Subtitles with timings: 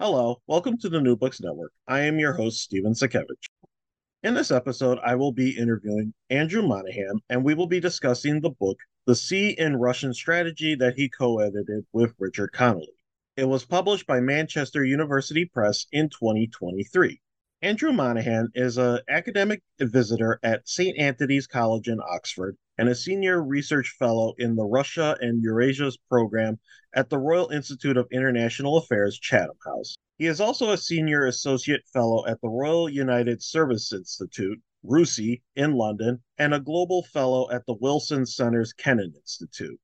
[0.00, 1.72] Hello, welcome to the New Books Network.
[1.88, 3.48] I am your host, Steven Sakevich.
[4.22, 8.50] In this episode, I will be interviewing Andrew Monaghan, and we will be discussing the
[8.50, 12.94] book, The Sea in Russian Strategy, that he co edited with Richard Connolly.
[13.36, 17.20] It was published by Manchester University Press in 2023.
[17.60, 20.96] Andrew Monaghan is an academic visitor at St.
[20.96, 26.60] Antony's College in Oxford and a senior research fellow in the Russia and Eurasia's program
[26.94, 29.96] at the Royal Institute of International Affairs, Chatham House.
[30.18, 35.72] He is also a senior associate fellow at the Royal United Service Institute, RUSI, in
[35.72, 39.80] London, and a global fellow at the Wilson Center's Kennan Institute.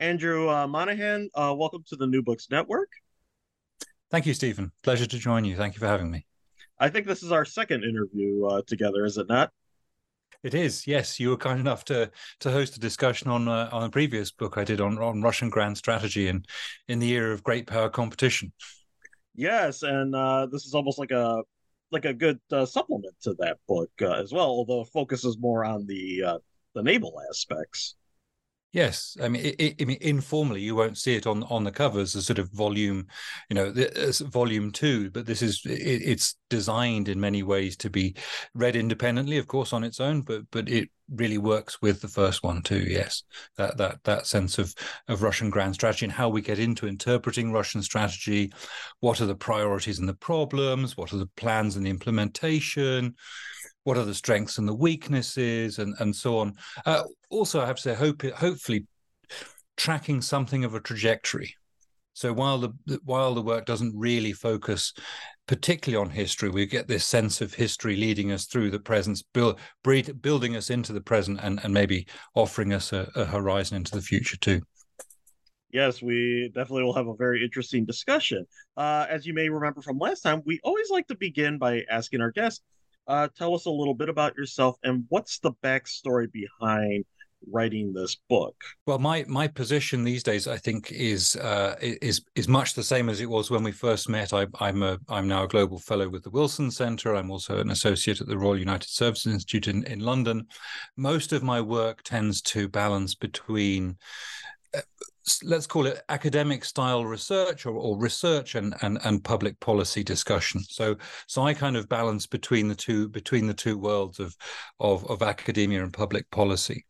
[0.00, 2.88] Andrew uh, Monaghan, uh, welcome to the New Books Network.
[4.10, 4.72] Thank you, Stephen.
[4.82, 5.54] Pleasure to join you.
[5.54, 6.24] Thank you for having me.
[6.82, 9.52] I think this is our second interview uh, together, is it not?
[10.42, 11.20] It is, yes.
[11.20, 12.10] You were kind enough to
[12.40, 15.48] to host a discussion on uh, on a previous book I did on on Russian
[15.48, 16.44] grand strategy and
[16.88, 18.52] in the era of great power competition.
[19.36, 21.44] Yes, and uh, this is almost like a
[21.92, 25.64] like a good uh, supplement to that book uh, as well, although it focuses more
[25.64, 26.38] on the uh,
[26.74, 27.94] the naval aspects.
[28.72, 31.70] Yes, I mean, it, it, I mean, informally, you won't see it on on the
[31.70, 33.06] covers as sort of volume,
[33.50, 33.70] you know,
[34.22, 35.10] volume two.
[35.10, 38.14] But this is it, it's designed in many ways to be
[38.54, 40.22] read independently, of course, on its own.
[40.22, 42.78] But but it really works with the first one too.
[42.88, 43.24] Yes,
[43.58, 44.74] that that that sense of
[45.06, 48.54] of Russian grand strategy and how we get into interpreting Russian strategy.
[49.00, 50.96] What are the priorities and the problems?
[50.96, 53.16] What are the plans and the implementation?
[53.84, 56.54] What are the strengths and the weaknesses and and so on.
[56.86, 58.86] Uh, also i have to say hope hopefully
[59.76, 61.54] tracking something of a trajectory.
[62.14, 64.92] So while the while the work doesn't really focus
[65.48, 69.58] particularly on history we get this sense of history leading us through the present build,
[70.20, 74.02] building us into the present and, and maybe offering us a, a horizon into the
[74.02, 74.60] future too.
[75.72, 78.46] Yes, we definitely will have a very interesting discussion.
[78.76, 82.20] Uh, as you may remember from last time, we always like to begin by asking
[82.20, 82.62] our guests
[83.06, 87.04] uh, tell us a little bit about yourself and what's the backstory behind
[87.50, 88.54] writing this book?
[88.86, 93.08] Well, my my position these days, I think, is uh, is is much the same
[93.08, 94.32] as it was when we first met.
[94.32, 97.14] I, I'm a I'm now a global fellow with the Wilson Centre.
[97.14, 100.46] I'm also an associate at the Royal United Services Institute in, in London.
[100.96, 103.96] Most of my work tends to balance between
[104.74, 104.80] uh,
[105.42, 110.60] let's call it academic style research or, or research and, and and public policy discussion
[110.62, 110.96] so
[111.26, 114.36] so i kind of balance between the two between the two worlds of
[114.80, 116.84] of, of academia and public policy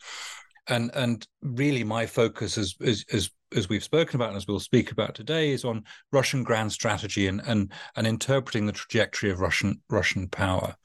[0.69, 4.60] and and really my focus is is, is as we've spoken about and as we'll
[4.60, 9.41] speak about today is on Russian grand strategy and and and interpreting the trajectory of
[9.41, 10.77] Russian Russian power.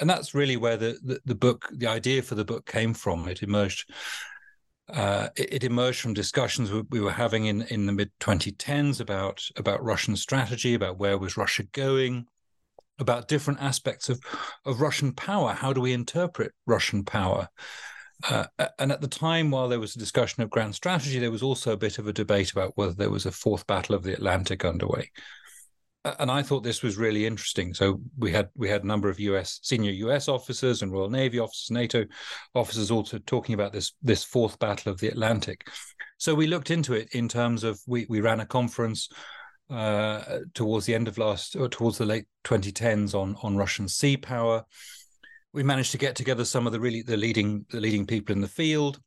[0.00, 3.28] And that's really where the, the, the book, the idea for the book came from.
[3.28, 3.90] It emerged
[4.92, 9.00] uh, it, it, emerged from discussions we, we, were having in, in the mid 2010s
[9.00, 12.26] about about Russian strategy, about where was Russia going,
[12.98, 14.20] about different aspects of
[14.64, 15.52] of Russian power.
[15.52, 17.48] How do we interpret Russian power?
[18.28, 18.44] Uh,
[18.78, 21.72] and at the time, while there was a discussion of grand strategy, there was also
[21.72, 24.64] a bit of a debate about whether there was a fourth battle of the Atlantic
[24.64, 25.10] underway
[26.04, 27.74] and I thought this was really interesting.
[27.74, 29.60] So we had we had a number of U.S.
[29.62, 30.28] senior U.S.
[30.28, 32.04] officers and Royal Navy officers, NATO
[32.54, 35.68] officers, also talking about this this fourth battle of the Atlantic.
[36.18, 39.08] So we looked into it in terms of we we ran a conference
[39.70, 44.16] uh, towards the end of last or towards the late 2010s on on Russian sea
[44.16, 44.64] power.
[45.52, 48.40] We managed to get together some of the really the leading the leading people in
[48.40, 49.00] the field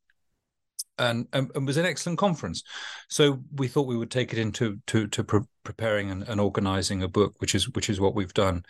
[0.98, 2.62] and, and, and was an excellent conference.
[3.08, 7.02] So we thought we would take it into to to pre- preparing and, and, organizing
[7.02, 8.64] a book, which is which is what we've done.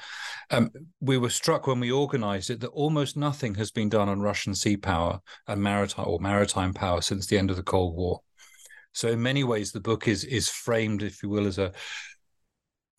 [0.50, 0.70] Um,
[1.00, 4.54] we were struck when we organized it that almost nothing has been done on Russian
[4.54, 8.20] sea power and maritime or maritime power since the end of the Cold War.
[8.92, 11.72] So in many ways, the book is is framed, if you will, as a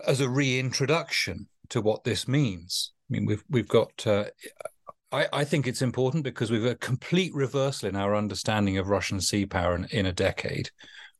[0.05, 2.93] as a reintroduction to what this means.
[3.09, 4.25] I mean, we've we've got uh,
[5.11, 9.21] I, I, think it's important because we've a complete reversal in our understanding of Russian
[9.21, 10.69] sea power in, in a decade.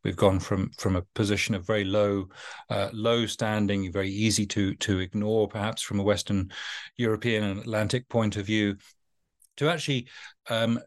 [0.04, 2.28] We've gone from from a position of very low,
[2.70, 6.52] uh, low standing, very easy to to ignore, perhaps from a Western
[6.98, 8.78] European and Atlantic point of view,
[9.58, 10.08] to actually
[10.50, 10.80] um,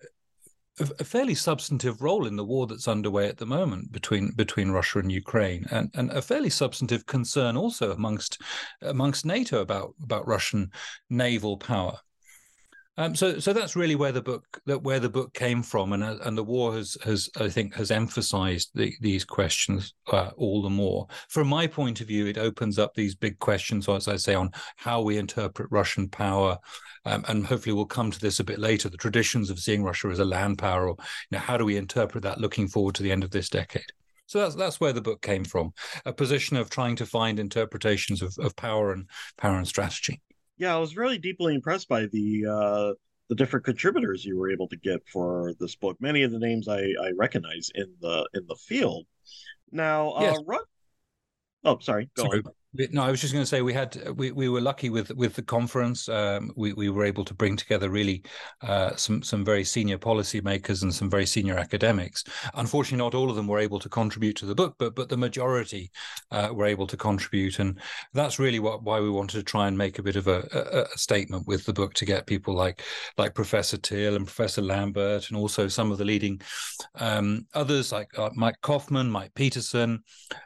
[0.78, 5.00] a, fairly substantive role in the war that's underway at the moment between between Russia
[5.00, 8.40] and Ukraine, and, and a fairly substantive concern also amongst
[8.82, 10.70] amongst NATO about about Russian
[11.08, 11.98] naval power.
[13.00, 16.04] Um, so, so that's really where the book that where the book came from, and
[16.04, 20.60] uh, and the war has has I think has emphasised the, these questions uh, all
[20.60, 21.06] the more.
[21.30, 24.50] From my point of view, it opens up these big questions, as I say, on
[24.76, 26.58] how we interpret Russian power,
[27.06, 28.90] um, and hopefully we'll come to this a bit later.
[28.90, 30.96] The traditions of seeing Russia as a land power, or
[31.30, 33.92] you know, how do we interpret that looking forward to the end of this decade?
[34.26, 35.72] So that's that's where the book came from,
[36.04, 39.08] a position of trying to find interpretations of, of power and
[39.38, 40.20] power and strategy
[40.60, 42.92] yeah, I was really deeply impressed by the uh,
[43.30, 45.96] the different contributors you were able to get for this book.
[46.00, 49.06] Many of the names I, I recognize in the in the field.
[49.72, 50.38] Now, uh, yes.
[50.46, 50.60] run.
[51.64, 52.10] Oh, sorry.
[52.14, 52.42] Go sorry.
[52.44, 52.52] on.
[52.72, 55.34] No, I was just going to say we had we, we were lucky with with
[55.34, 56.08] the conference.
[56.08, 58.22] Um, we we were able to bring together really
[58.62, 62.22] uh, some some very senior policymakers and some very senior academics.
[62.54, 65.16] Unfortunately, not all of them were able to contribute to the book, but but the
[65.16, 65.90] majority
[66.30, 67.80] uh, were able to contribute, and
[68.14, 70.82] that's really what why we wanted to try and make a bit of a, a,
[70.94, 72.82] a statement with the book to get people like
[73.18, 76.40] like Professor Till and Professor Lambert, and also some of the leading
[76.94, 80.04] um, others like uh, Mike Kofman, Mike Petersen.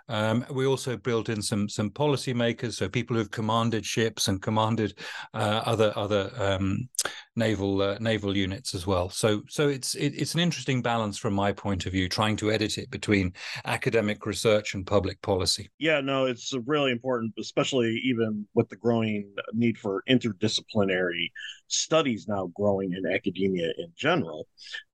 [0.08, 4.40] Um, we also built in some some policy policymakers, so people who've commanded ships and
[4.40, 4.98] commanded
[5.32, 6.88] uh, other other um,
[7.36, 9.08] naval uh, naval units as well.
[9.08, 12.50] So so it's it, it's an interesting balance from my point of view, trying to
[12.50, 13.32] edit it between
[13.64, 15.70] academic research and public policy.
[15.78, 21.30] Yeah, no, it's really important, especially even with the growing need for interdisciplinary
[21.68, 24.46] studies now growing in academia in general.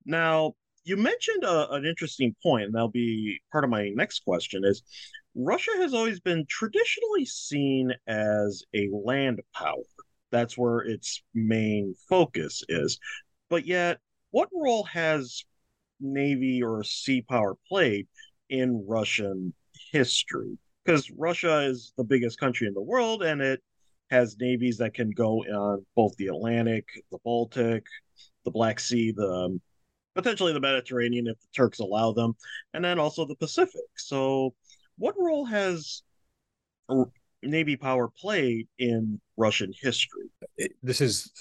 [0.06, 4.20] Now, you mentioned a, uh, an interesting point, and that'll be part of my next
[4.20, 4.82] question is
[5.34, 9.76] Russia has always been traditionally seen as a land power.
[10.30, 12.98] That's where its main focus is.
[13.48, 13.98] But yet,
[14.30, 15.44] what role has
[16.00, 18.06] Navy or sea power played
[18.48, 19.54] in Russian
[19.92, 20.56] history?
[20.84, 23.60] Because Russia is the biggest country in the world and it
[24.10, 27.86] has navies that can go on both the Atlantic, the Baltic,
[28.44, 29.60] the Black Sea, the um,
[30.14, 32.34] potentially the Mediterranean if the Turks allow them,
[32.74, 33.80] and then also the Pacific.
[33.96, 34.54] So
[35.00, 36.02] what role has
[37.42, 40.30] Navy power played in Russian history?
[40.82, 41.32] This is,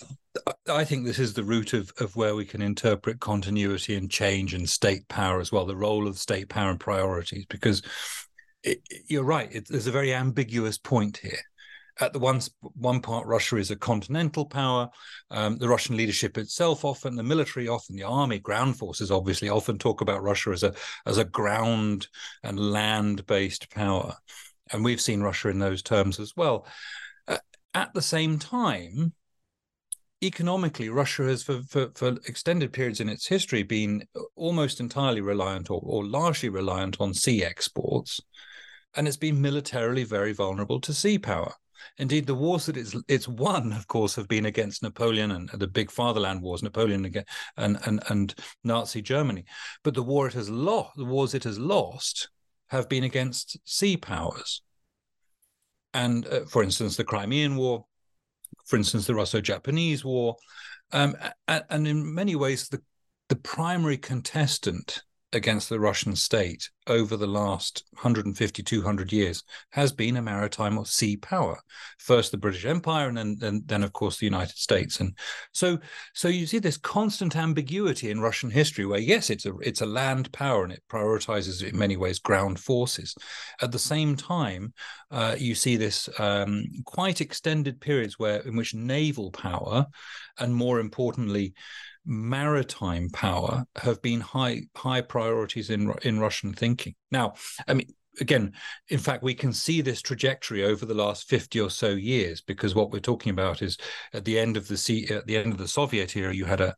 [0.69, 4.53] I think, this is the root of of where we can interpret continuity and change
[4.53, 5.65] and state power as well.
[5.65, 7.81] The role of state power and priorities, because
[8.63, 9.53] it, you're right.
[9.53, 11.41] It, there's a very ambiguous point here
[11.99, 14.89] at the one one part, Russia is a continental power.
[15.31, 19.77] Um, the Russian leadership itself, often the military, often the army, ground forces, obviously, often
[19.77, 20.73] talk about Russia as a
[21.05, 22.07] as a ground
[22.43, 24.15] and land based power,
[24.71, 26.65] and we've seen Russia in those terms as well.
[27.27, 27.37] Uh,
[27.73, 29.13] at the same time,
[30.23, 34.03] economically, Russia has, for, for, for, extended periods in its history, been
[34.35, 38.19] almost entirely reliant or, or largely reliant on sea exports,
[38.95, 41.53] and it's been militarily very vulnerable to sea power.
[41.97, 45.67] Indeed, the wars that it's it's won, of course, have been against Napoleon and the
[45.67, 47.13] big fatherland wars, Napoleon
[47.57, 49.45] and and and Nazi Germany.
[49.83, 52.29] But the war it has lost, the wars it has lost,
[52.67, 54.61] have been against sea powers.
[55.93, 57.85] And uh, for instance, the Crimean War,
[58.65, 60.35] for instance, the Russo-Japanese War,
[60.91, 61.15] um,
[61.47, 62.81] and, and in many ways, the
[63.29, 70.17] the primary contestant against the Russian state over the last 150, 200 years has been
[70.17, 71.59] a maritime or sea power.
[71.99, 74.99] First the British Empire, and then, then, of course the United States.
[74.99, 75.17] And
[75.53, 75.77] so,
[76.13, 79.85] so you see this constant ambiguity in Russian history, where yes, it's a it's a
[79.85, 83.15] land power and it prioritizes in many ways ground forces.
[83.61, 84.73] At the same time,
[85.11, 89.85] uh, you see this um, quite extended periods where in which naval power,
[90.39, 91.53] and more importantly,
[92.05, 96.78] maritime power have been high high priorities in in Russian thinking.
[97.11, 97.33] Now,
[97.67, 97.87] I mean,
[98.19, 98.53] again,
[98.89, 102.75] in fact, we can see this trajectory over the last 50 or so years because
[102.75, 103.77] what we're talking about is
[104.13, 106.75] at the end of the at the end of the Soviet era, you had a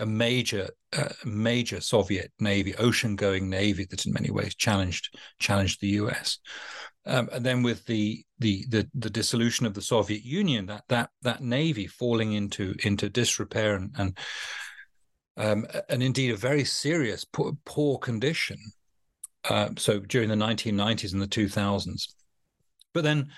[0.00, 5.80] a major uh, major Soviet navy, ocean going navy that in many ways challenged challenged
[5.80, 6.38] the US.
[7.06, 11.10] Um, and then with the, the the the dissolution of the Soviet Union, that that
[11.22, 14.18] that navy falling into into disrepair and and,
[15.36, 18.58] um, and indeed a very serious poor, poor condition.
[19.48, 22.14] Uh, so during the 1990s and the 2000s,
[22.92, 23.30] but then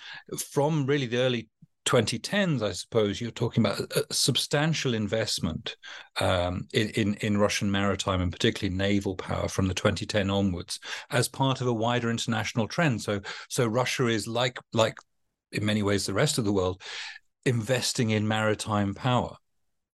[0.53, 1.49] from really the early
[1.87, 3.81] 2010s, I suppose you're talking about
[4.13, 5.77] substantial investment
[6.21, 11.29] um, in, in, in Russian maritime and particularly naval power from the 2010 onwards as
[11.29, 13.01] part of a wider international trend.
[13.01, 14.97] So so Russia is like like
[15.53, 16.83] in many ways the rest of the world
[17.45, 19.37] investing in maritime power.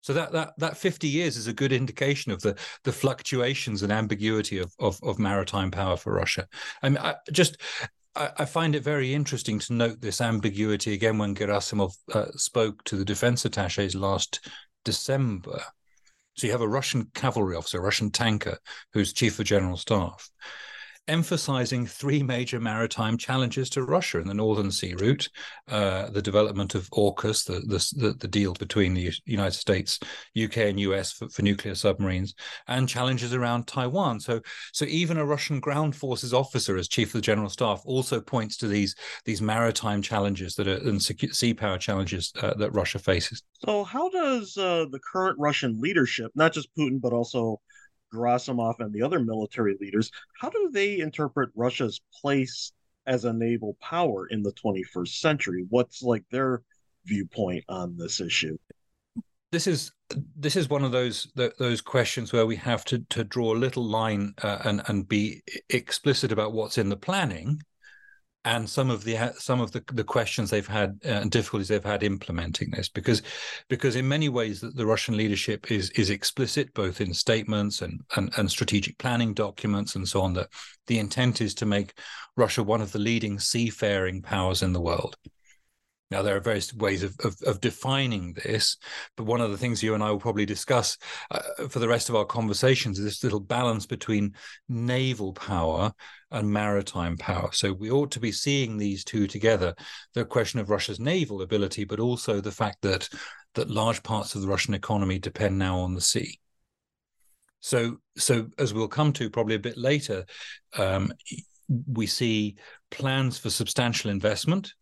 [0.01, 3.91] So that that that 50 years is a good indication of the the fluctuations and
[3.91, 6.47] ambiguity of of, of maritime power for Russia.
[6.81, 7.57] I mean, I, just
[8.15, 12.83] I, I, find it very interesting to note this ambiguity again when Gerasimov uh, spoke
[12.85, 14.49] to the defense attaches last
[14.83, 15.61] December.
[16.35, 18.57] So you have a Russian cavalry officer, a Russian tanker,
[18.93, 20.29] who's chief of general staff,
[21.11, 25.27] emphasizing three major maritime challenges to Russia in the Northern Sea route,
[25.67, 27.59] uh, the development of AUKUS, the,
[27.97, 29.99] the, the, deal between the United States,
[30.41, 32.33] UK, and US for, for, nuclear submarines,
[32.69, 34.21] and challenges around Taiwan.
[34.21, 34.39] So,
[34.71, 38.55] so even a Russian ground forces officer, as chief of the general staff, also points
[38.57, 43.43] to these these maritime challenges that are and sea power challenges uh, that Russia faces.
[43.65, 47.59] So, how does uh, the current Russian leadership, not just Putin, but also
[48.13, 52.73] Gerasimov and the other military leaders, how do they interpret Russia's place
[53.07, 55.65] as a naval power in the 21st century?
[55.69, 56.61] What's like their
[57.05, 58.57] viewpoint on this issue?
[59.51, 59.91] This is
[60.35, 63.83] this is one of those those questions where we have to to draw a little
[63.83, 67.61] line uh, and and be explicit about what's in the planning
[68.43, 71.83] and some of the some of the, the questions they've had uh, and difficulties they've
[71.83, 73.21] had implementing this because
[73.69, 78.01] because in many ways the, the Russian leadership is is explicit both in statements and,
[78.15, 80.49] and and strategic planning documents and so on that
[80.87, 81.93] the intent is to make
[82.35, 85.15] Russia one of the leading seafaring powers in the world
[86.11, 88.75] now, there are various ways of, of, of, defining this,
[89.15, 90.97] but one of the things you and I will probably discuss
[91.31, 94.35] uh, for the rest of our conversations is this little balance between
[94.67, 95.93] naval power
[96.29, 97.49] and maritime power.
[97.53, 99.73] So we ought to be seeing these two together
[100.13, 103.07] the question of Russia's naval ability, but also the fact that,
[103.55, 106.41] that large parts of the Russian economy depend now on the sea.
[107.61, 110.25] So, so as we'll come to probably a bit later,
[110.77, 111.13] um,
[111.87, 112.57] we see
[112.89, 114.73] plans for substantial investment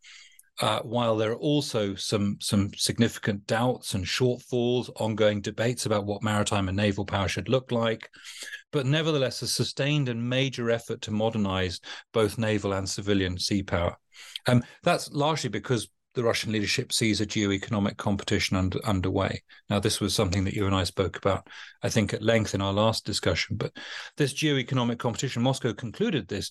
[0.60, 6.22] uh, while there are also some some significant doubts and shortfalls, ongoing debates about what
[6.22, 8.08] maritime and naval power should look like,
[8.70, 11.80] but nevertheless a sustained and major effort to modernize
[12.12, 13.96] both naval and civilian sea power.
[14.46, 19.42] Um, that's largely because the Russian leadership sees a geo-economic competition under, underway.
[19.68, 21.46] Now, this was something that you and I spoke about,
[21.82, 23.56] I think, at length in our last discussion.
[23.56, 23.72] But
[24.16, 26.50] this geo-economic competition, Moscow concluded this,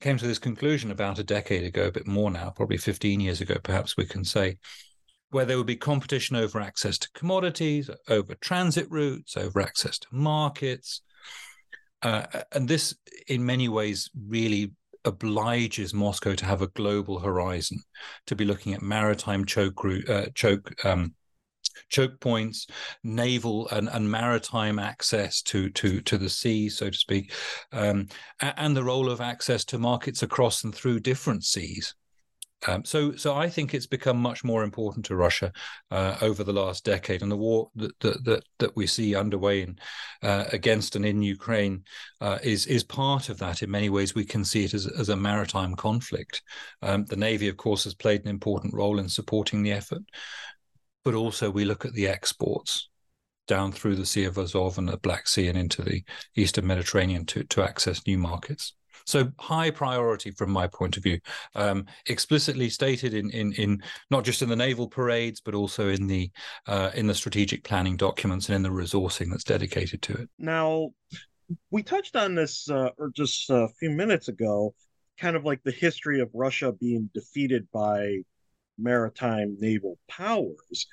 [0.00, 3.40] came to this conclusion about a decade ago, a bit more now, probably 15 years
[3.40, 4.58] ago, perhaps we can say,
[5.30, 10.08] where there would be competition over access to commodities, over transit routes, over access to
[10.12, 11.02] markets.
[12.02, 12.94] Uh, and this,
[13.28, 14.72] in many ways, really
[15.04, 17.78] obliges Moscow to have a global horizon,
[18.26, 21.14] to be looking at maritime choke uh, choke um,
[21.88, 22.66] choke points,
[23.02, 27.32] naval and, and maritime access to to to the sea, so to speak,
[27.72, 28.08] um,
[28.40, 31.94] and the role of access to markets across and through different seas.
[32.66, 35.52] Um, so, so I think it's become much more important to Russia
[35.90, 39.78] uh, over the last decade, and the war that that that, we see underway in,
[40.22, 41.84] uh, against and in Ukraine
[42.20, 43.62] uh, is is part of that.
[43.62, 46.42] In many ways, we can see it as as a maritime conflict.
[46.82, 50.02] Um, the navy, of course, has played an important role in supporting the effort,
[51.02, 52.88] but also we look at the exports
[53.46, 56.04] down through the Sea of Azov and the Black Sea and into the
[56.36, 58.74] Eastern Mediterranean to to access new markets.
[59.10, 61.18] So high priority from my point of view,
[61.54, 66.06] um, explicitly stated in, in in not just in the naval parades, but also in
[66.06, 66.30] the
[66.66, 70.28] uh, in the strategic planning documents and in the resourcing that's dedicated to it.
[70.38, 70.90] Now,
[71.70, 74.74] we touched on this uh, or just a few minutes ago,
[75.18, 78.18] kind of like the history of Russia being defeated by
[78.78, 80.86] maritime naval powers.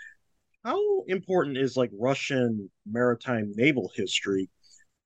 [0.63, 4.49] How important is like Russian maritime naval history?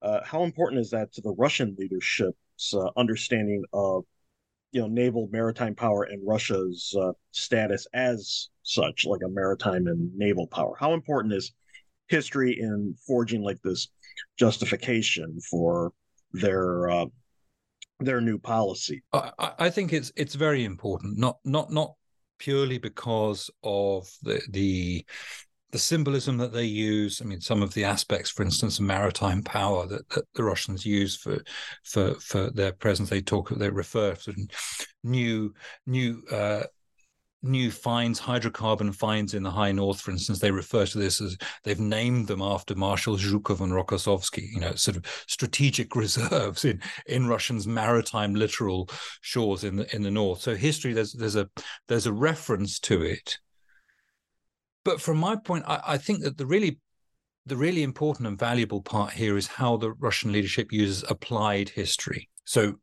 [0.01, 2.35] Uh, how important is that to the Russian leadership
[2.73, 4.03] uh, understanding of
[4.71, 10.15] you know naval maritime power and Russia's uh, status as such, like a maritime and
[10.15, 10.75] naval power.
[10.79, 11.51] How important is
[12.07, 13.89] history in forging like this
[14.37, 15.93] justification for
[16.33, 17.05] their uh,
[17.99, 19.03] their new policy?
[19.13, 21.95] I, I think it's it's very important, not not not
[22.37, 25.05] purely because of the the
[25.71, 27.21] the symbolism that they use.
[27.21, 31.15] I mean, some of the aspects, for instance, maritime power that, that the Russians use
[31.15, 31.39] for
[31.83, 33.09] for for their presence.
[33.09, 34.33] They talk, they refer to
[35.03, 35.53] new
[35.85, 36.63] new uh,
[37.43, 41.37] new finds, hydrocarbon finds in the high north, for instance, they refer to this as
[41.63, 46.81] they've named them after Marshal Zhukov and Rokossovsky, you know, sort of strategic reserves in
[47.07, 48.89] in Russian's maritime littoral
[49.21, 50.41] shores in the in the north.
[50.41, 51.49] So history, there's there's a
[51.87, 53.37] there's a reference to it.
[54.83, 56.79] But from my point, I, I think that the really
[57.45, 62.29] the really important and valuable part here is how the Russian leadership uses applied history.
[62.45, 62.75] So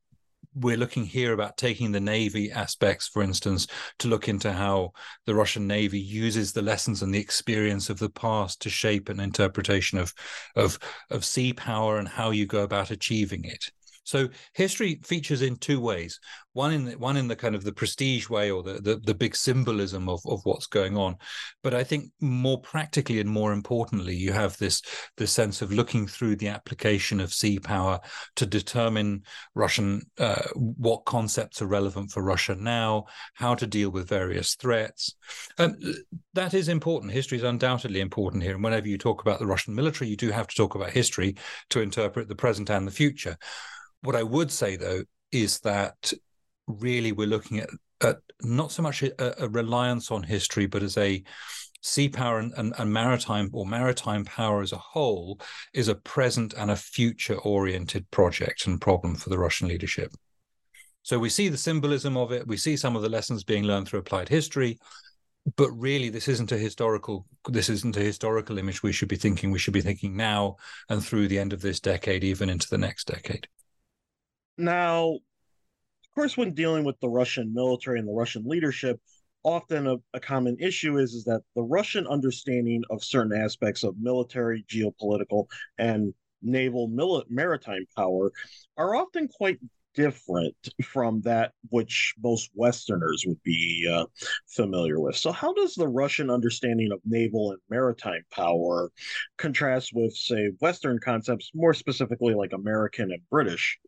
[0.54, 3.66] we're looking here about taking the navy aspects for instance
[3.98, 4.90] to look into how
[5.26, 9.20] the russian navy uses the lessons and the experience of the past to shape an
[9.20, 10.12] interpretation of
[10.56, 10.78] of
[11.10, 13.70] of sea power and how you go about achieving it
[14.08, 16.18] so history features in two ways.
[16.54, 19.14] One in the, one in the kind of the prestige way or the, the, the
[19.14, 21.16] big symbolism of, of what's going on.
[21.62, 24.80] But I think more practically and more importantly, you have this
[25.18, 28.00] this sense of looking through the application of sea power
[28.36, 29.24] to determine
[29.54, 35.14] Russian uh, what concepts are relevant for Russia now, how to deal with various threats.
[35.58, 35.76] Um,
[36.32, 37.12] that is important.
[37.12, 38.54] History is undoubtedly important here.
[38.54, 41.36] And whenever you talk about the Russian military, you do have to talk about history
[41.68, 43.36] to interpret the present and the future.
[44.02, 45.02] What I would say, though,
[45.32, 46.12] is that
[46.66, 50.96] really we're looking at, at not so much a, a, reliance on history, but as
[50.96, 51.22] a
[51.82, 55.40] sea power and, and, and, maritime or maritime power as a whole
[55.72, 60.12] is a present and a future oriented project and problem for the Russian leadership.
[61.02, 63.88] So we see the symbolism of it, we see some of the lessons being learned
[63.88, 64.78] through applied history,
[65.56, 69.50] but really this isn't a historical this isn't a historical image we should be thinking
[69.50, 70.56] we should be thinking now
[70.90, 73.48] and through the end of this decade even into the next decade
[74.58, 79.00] now, of course, when dealing with the Russian military and the Russian leadership,
[79.44, 83.94] often a, a, common issue is, is that the Russian understanding of certain aspects of
[84.00, 85.46] military, geopolitical,
[85.78, 88.32] and naval mili- maritime power
[88.76, 89.58] are often quite
[89.94, 94.04] different from that which most Westerners would be uh,
[94.46, 95.16] familiar with.
[95.16, 98.90] So, how does the Russian understanding of naval and maritime power
[99.38, 103.78] contrast with, say, Western concepts, more specifically like American and British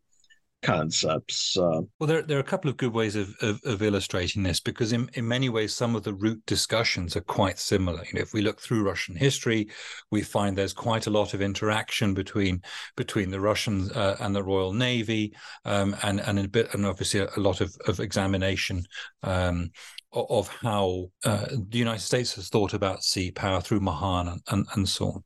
[0.61, 1.57] concepts.
[1.57, 4.59] Uh, well, there, there are a couple of good ways of, of, of, illustrating this
[4.59, 8.03] because, in, in many ways, some of the root discussions are quite similar.
[8.05, 9.69] You know, if we look through Russian history,
[10.11, 12.61] we find there's quite a lot of interaction between
[12.95, 15.33] between the Russians uh, and the Royal Navy,
[15.65, 18.83] um, and and a bit, and obviously a, lot of, of examination.
[19.23, 19.71] Um,
[20.13, 24.65] of how uh, the United States has thought about sea power through Mahan and, and,
[24.75, 25.23] and so on.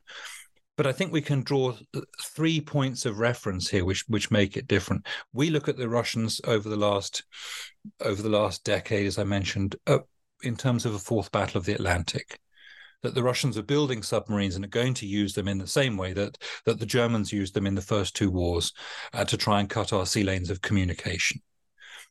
[0.78, 1.74] But I think we can draw
[2.22, 5.08] three points of reference here, which which make it different.
[5.32, 7.24] We look at the Russians over the last
[8.02, 10.00] over the last decade, as I mentioned, uh,
[10.44, 12.40] in terms of a fourth battle of the Atlantic.
[13.04, 15.96] That the Russians are building submarines and are going to use them in the same
[15.96, 18.74] way that that the Germans used them in the first two wars
[19.14, 21.42] uh, to try and cut our sea lanes of communication.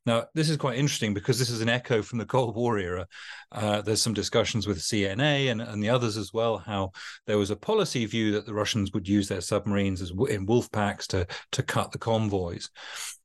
[0.07, 3.07] Now, this is quite interesting because this is an echo from the Cold War era.
[3.51, 6.93] Uh, there's some discussions with CNA and, and the others as well, how
[7.27, 10.71] there was a policy view that the Russians would use their submarines as in wolf
[10.71, 12.69] packs to, to cut the convoys.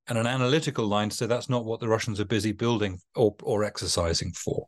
[0.08, 3.64] And an analytical line said that's not what the Russians are busy building or, or
[3.64, 4.68] exercising for.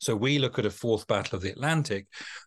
[0.00, 2.06] So we look at a fourth battle of the Atlantic,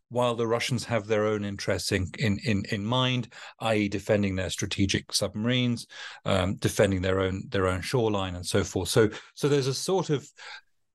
[0.09, 4.49] while the Russians have their own interests in in in, in mind, i.e., defending their
[4.49, 5.87] strategic submarines,
[6.25, 8.89] um, defending their own their own shoreline, and so forth.
[8.89, 10.27] So so there's a sort of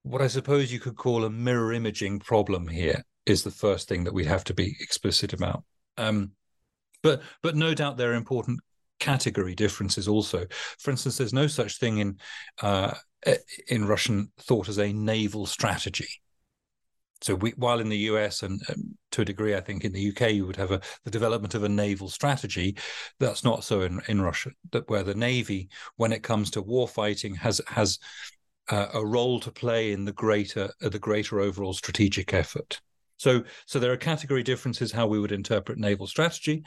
[0.02, 3.02] what I suppose you could call a mirror imaging problem here.
[3.24, 5.62] Is the first thing that we have to be explicit about.
[5.96, 6.32] Um,
[7.02, 8.60] but but no doubt there are important
[8.98, 10.46] category differences also.
[10.78, 12.18] For instance, there's no such thing in
[12.62, 12.94] uh,
[13.68, 16.08] in Russian thought as a naval strategy.
[17.22, 20.08] So we, while in the US and um, to a degree, I think in the
[20.10, 22.76] UK, you would have a, the development of a naval strategy.
[23.20, 24.50] That's not so in, in Russia.
[24.72, 27.98] That where the navy, when it comes to war fighting, has has
[28.68, 32.80] uh, a role to play in the greater uh, the greater overall strategic effort.
[33.18, 36.64] So so there are category differences how we would interpret naval strategy.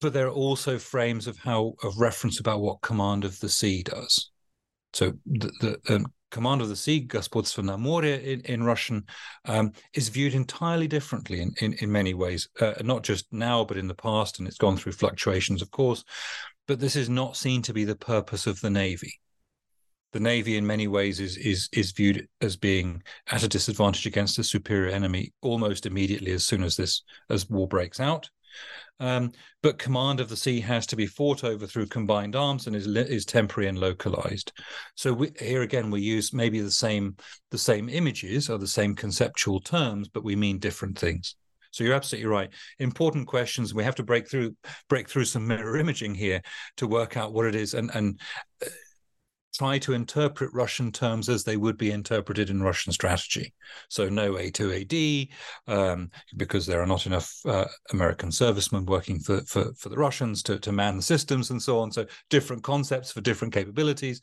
[0.00, 3.84] But there are also frames of how of reference about what command of the sea
[3.84, 4.32] does.
[4.92, 9.04] So the, the um, command of the sea, Gospodstvo na more in, in Russian,
[9.44, 13.76] um, is viewed entirely differently in, in, in many ways, uh, not just now, but
[13.76, 14.38] in the past.
[14.38, 16.02] And it's gone through fluctuations, of course.
[16.66, 19.20] But this is not seen to be the purpose of the Navy.
[20.12, 24.38] The Navy, in many ways, is, is, is viewed as being at a disadvantage against
[24.38, 28.28] a superior enemy almost immediately as soon as this as war breaks out.
[29.00, 32.76] Um, but command of the sea has to be fought over through combined arms and
[32.76, 34.52] is is temporary and localized.
[34.94, 37.16] So we, here again, we use maybe the same
[37.50, 41.36] the same images or the same conceptual terms, but we mean different things.
[41.72, 42.50] So you're absolutely right.
[42.78, 43.74] Important questions.
[43.74, 44.54] We have to break through
[44.88, 46.42] break through some mirror imaging here
[46.76, 48.20] to work out what it is and and
[48.64, 48.68] uh,
[49.52, 53.52] try to interpret Russian terms as they would be interpreted in Russian strategy.
[53.88, 55.28] So no A2AD,
[55.66, 60.42] um, because there are not enough uh, American servicemen working for, for, for the Russians
[60.44, 61.92] to, to man the systems and so on.
[61.92, 64.22] So different concepts for different capabilities.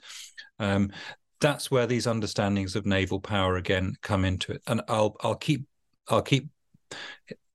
[0.57, 0.91] Um,
[1.39, 4.61] that's where these understandings of naval power again come into it.
[4.67, 5.65] And I'll I'll keep
[6.07, 6.49] I'll keep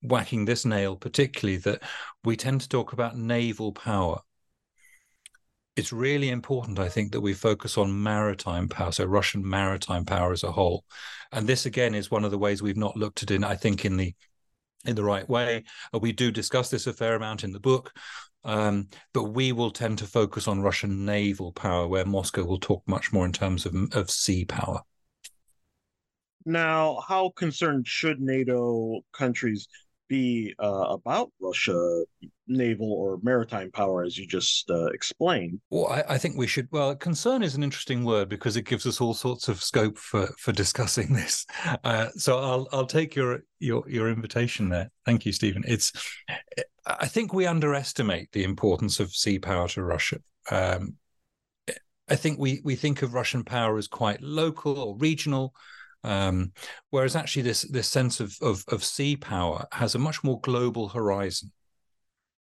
[0.03, 1.83] whacking this nail particularly that
[2.25, 4.21] we tend to talk about naval power
[5.77, 10.33] it's really important, I think, that we focus on maritime power, so Russian maritime power
[10.33, 10.85] as a whole.
[11.33, 13.85] And this again is one of the ways we've not looked at it, I think,
[13.85, 14.15] in the
[14.85, 15.65] in the right way.
[15.99, 17.93] We do discuss this a fair amount in the book,
[18.45, 22.83] um, but we will tend to focus on Russian naval power, where Moscow will talk
[22.87, 24.81] much more in terms of of sea power.
[26.47, 29.67] Now, how concerned should NATO countries
[30.15, 32.05] be uh, about Russia
[32.47, 35.61] naval or maritime power, as you just uh, explained?
[35.71, 36.69] Well, I, I, think we should.
[36.71, 40.29] Well, concern is an interesting word because it gives us all sorts of scope for
[40.39, 41.47] for discussing this.
[41.83, 44.91] Uh, so I'll I'll take your your your invitation there.
[45.05, 45.65] Thank you, Stephen.
[45.67, 45.93] It's
[46.87, 50.19] I think we underestimate the importance of sea power to Russia.
[50.51, 50.97] Um,
[52.09, 55.55] I think we we think of Russian power as quite local or regional.
[56.05, 56.53] Um,
[56.91, 60.89] whereas actually this this sense of, of, of sea power has a much more global
[60.89, 61.51] horizon.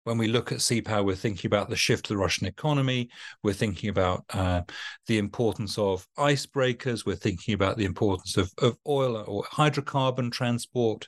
[0.05, 3.09] When we look at sea power, we're thinking about the shift of the Russian economy.
[3.45, 4.63] We're thinking about uh,
[5.07, 7.07] the importance of icebreakers.
[7.07, 11.07] We're thinking about the importance of, of oil or hydrocarbon transport.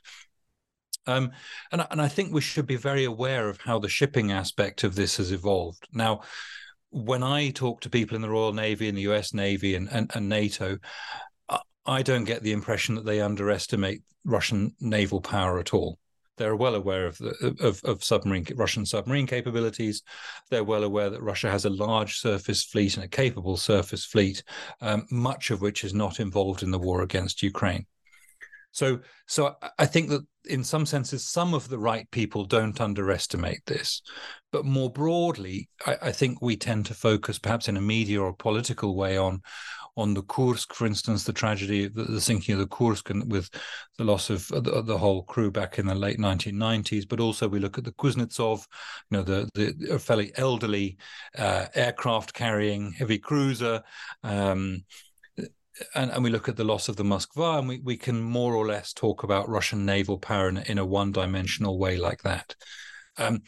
[1.06, 1.32] Um,
[1.72, 4.94] and, and I think we should be very aware of how the shipping aspect of
[4.94, 5.88] this has evolved.
[5.92, 6.20] Now,
[6.90, 10.08] when I talk to people in the Royal Navy and the US Navy and, and,
[10.14, 10.78] and NATO,
[11.86, 15.98] I don't get the impression that they underestimate Russian naval power at all.
[16.36, 20.02] They're well aware of the of, of submarine Russian submarine capabilities.
[20.50, 24.42] They're well aware that Russia has a large surface fleet and a capable surface fleet,
[24.80, 27.86] um, much of which is not involved in the war against Ukraine.
[28.74, 33.64] So, so I think that in some senses, some of the right people don't underestimate
[33.66, 34.02] this,
[34.50, 38.34] but more broadly, I, I think we tend to focus, perhaps in a media or
[38.34, 39.42] political way, on
[39.96, 43.48] on the Kursk, for instance, the tragedy, the, the sinking of the Kursk, and with
[43.96, 47.08] the loss of the, the, whole crew back in the late 1990s.
[47.08, 48.66] But also we look at the Kuznetsov,
[49.10, 50.98] you know, the the fairly elderly
[51.38, 53.82] uh, aircraft carrying heavy cruiser.
[54.22, 54.84] Um,
[55.94, 58.54] and, and, we look at the loss of the Moskva, and we, we can more
[58.54, 62.54] or less talk about Russian naval power in, in a one dimensional way like that.
[63.16, 63.42] Um,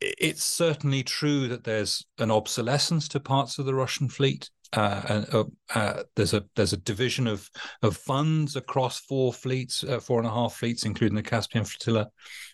[0.00, 5.44] it's certainly true that there's an obsolescence to parts of the Russian fleet uh, uh,
[5.74, 7.48] uh, there's a there's a division of
[7.82, 12.08] of funds across four fleets, uh, four and a half fleets, including the Caspian flotilla,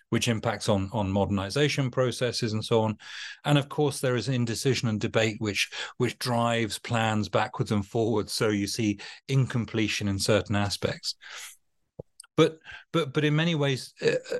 [0.09, 2.97] which impacts on on modernization processes and so on.
[3.45, 8.33] And of course, there is indecision and debate, which which drives plans backwards and forwards.
[8.33, 11.15] So you see incompletion in certain aspects.
[12.35, 12.59] But
[12.91, 13.93] but but in many ways.
[14.01, 14.39] Uh, uh,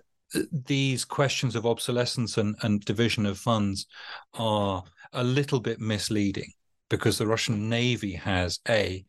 [0.68, 3.88] these questions of obsolescence and, and division of funds
[4.36, 6.54] are a little bit misleading
[6.90, 9.06] because the Russian Navy has a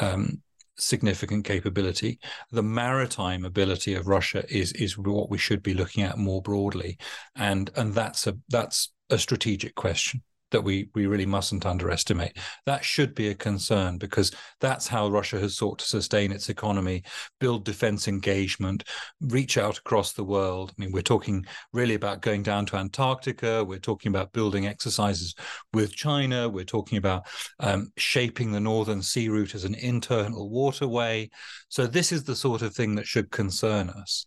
[0.00, 0.42] um,
[0.76, 2.18] significant capability.
[2.50, 6.98] The maritime ability of Russia is is what we should be looking at more broadly,
[7.36, 10.22] and and that's a that's a strategic question
[10.54, 12.38] that we we really mustn't underestimate.
[12.64, 17.02] That should be a concern because that's how Russia has sought to sustain its economy,
[17.40, 18.84] build defense engagement,
[19.20, 20.70] reach out across the world.
[20.70, 23.64] I mean, we're talking really about going down to Antarctica.
[23.64, 25.34] We're talking about building exercises
[25.72, 26.48] with China.
[26.48, 27.26] We're talking about
[27.58, 31.30] um, shaping the northern sea route as an internal waterway.
[31.68, 34.26] So this is the sort of thing that should concern us.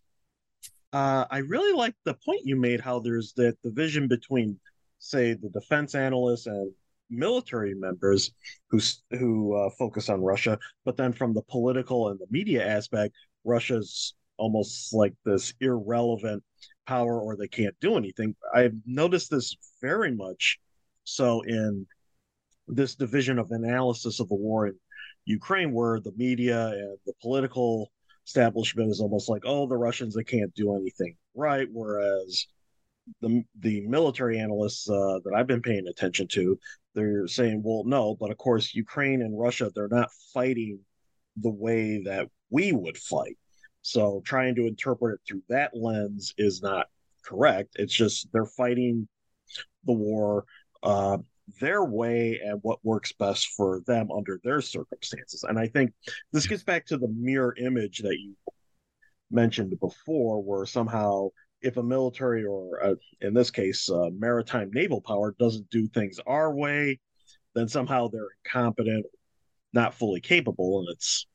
[0.91, 2.81] Uh, I really like the point you made.
[2.81, 4.59] How there's that the division between
[4.99, 6.71] say the defense analysts and
[7.09, 8.31] military members
[8.69, 8.79] who
[9.11, 14.13] who uh, focus on Russia, but then from the political and the media aspect, Russia's
[14.37, 16.43] almost like this irrelevant
[16.85, 18.35] power or they can't do anything.
[18.53, 20.59] I've noticed this very much
[21.03, 21.87] so in
[22.67, 24.75] this division of analysis of the war in
[25.25, 27.91] Ukraine, where the media and the political
[28.25, 32.47] establishment is almost like, oh, the Russians they can't do anything right, whereas
[33.21, 36.59] the the military analysts uh, that I've been paying attention to,
[36.93, 40.79] they're saying, well, no, but of course, Ukraine and Russia, they're not fighting
[41.37, 43.37] the way that we would fight.
[43.81, 46.87] So trying to interpret it through that lens is not
[47.23, 47.75] correct.
[47.75, 49.07] It's just they're fighting
[49.85, 50.45] the war
[50.83, 51.17] uh,
[51.61, 55.43] their way and what works best for them under their circumstances.
[55.47, 55.93] And I think
[56.33, 58.35] this gets back to the mirror image that you
[59.31, 61.29] mentioned before, where somehow
[61.61, 66.19] if a military or a, in this case uh, maritime naval power doesn't do things
[66.27, 66.99] our way,
[67.55, 69.05] then somehow they're incompetent,
[69.73, 71.25] not fully capable, and it's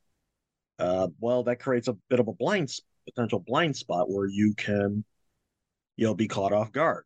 [0.79, 2.71] uh, well that creates a bit of a blind
[3.05, 5.05] potential blind spot where you can
[5.97, 7.05] you know be caught off guard.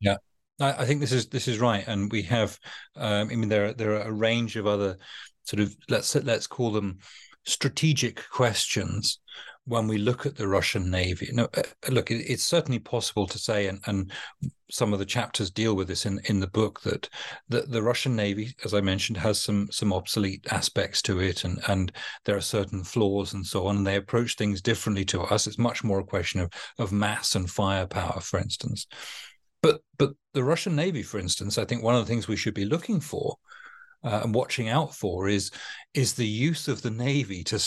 [0.00, 0.16] Yeah.
[0.60, 2.60] I think this is this is right, and we have.
[2.94, 4.98] Um, I mean, there are, there are a range of other
[5.42, 6.98] sort of let's let's call them
[7.44, 9.20] strategic questions
[9.66, 11.30] when we look at the Russian Navy.
[11.32, 14.12] No, uh, look, it's certainly possible to say, and, and
[14.70, 17.08] some of the chapters deal with this in, in the book, that
[17.48, 21.60] the, the Russian Navy, as I mentioned, has some some obsolete aspects to it, and
[21.68, 21.92] and
[22.24, 25.46] there are certain flaws and so on, and they approach things differently to us.
[25.46, 28.86] It's much more a question of of mass and firepower, for instance.
[29.62, 32.54] But but the Russian Navy, for instance, I think one of the things we should
[32.54, 33.36] be looking for
[34.04, 35.50] uh, and watching out for is
[35.94, 37.60] is the use of the navy to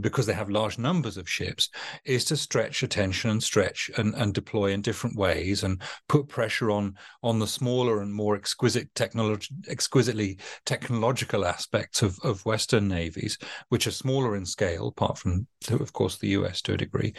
[0.00, 1.70] because they have large numbers of ships
[2.04, 6.70] is to stretch attention and stretch and, and deploy in different ways and put pressure
[6.70, 13.38] on on the smaller and more exquisite technology exquisitely technological aspects of, of western navies
[13.68, 17.14] which are smaller in scale apart from of course the us to a degree.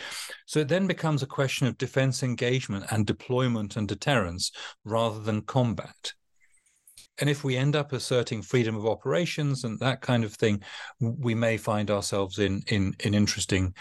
[0.45, 4.51] So it then becomes a question of defense engagement and deployment and deterrence
[4.84, 6.13] rather than combat
[7.19, 10.62] and if we end up asserting freedom of operations and that kind of thing,
[10.99, 13.73] we may find ourselves in in in interesting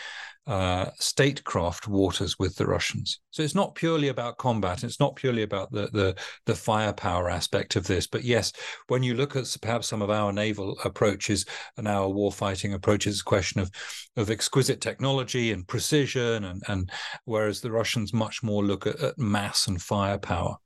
[0.49, 3.21] uh, statecraft waters with the Russians.
[3.31, 4.83] So it's not purely about combat.
[4.83, 8.07] It's not purely about the the the firepower aspect of this.
[8.07, 8.53] But yes,
[8.87, 11.45] when you look at perhaps some of our naval approaches
[11.77, 13.71] and our warfighting approaches, it's a question of
[14.17, 16.91] of exquisite technology and precision, and and
[17.25, 20.57] whereas the Russians much more look at, at mass and firepower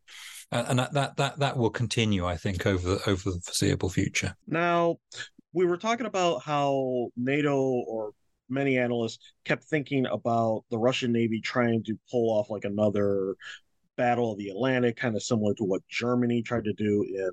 [0.53, 4.35] and that that that will continue, I think, over the, over the foreseeable future.
[4.47, 4.99] Now,
[5.53, 8.13] we were talking about how NATO or
[8.49, 13.35] many analysts kept thinking about the Russian Navy trying to pull off like another
[13.97, 17.31] Battle of the Atlantic, kind of similar to what Germany tried to do in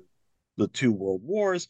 [0.56, 1.68] the two world wars.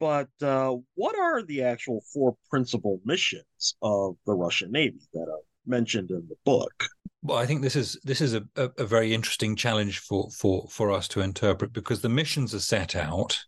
[0.00, 5.42] But uh, what are the actual four principal missions of the Russian Navy that are
[5.66, 6.84] mentioned in the book?
[7.22, 10.66] Well, I think this is this is a, a, a, very interesting challenge for for
[10.68, 13.38] for us to interpret because the missions are set out.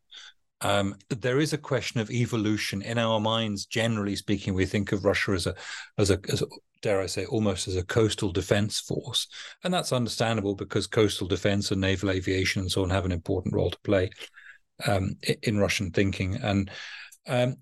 [0.60, 3.66] Um, there is a question of evolution in our minds.
[3.66, 5.54] Generally speaking, we think of Russia as a
[5.98, 6.46] as a, as a
[6.82, 9.26] dare I say, almost as a coastal defense force,
[9.64, 13.54] and that's understandable because coastal defense and naval aviation and so on have an important
[13.54, 14.10] role to play
[14.86, 16.36] um, in Russian thinking.
[16.36, 16.70] And
[17.26, 17.56] um,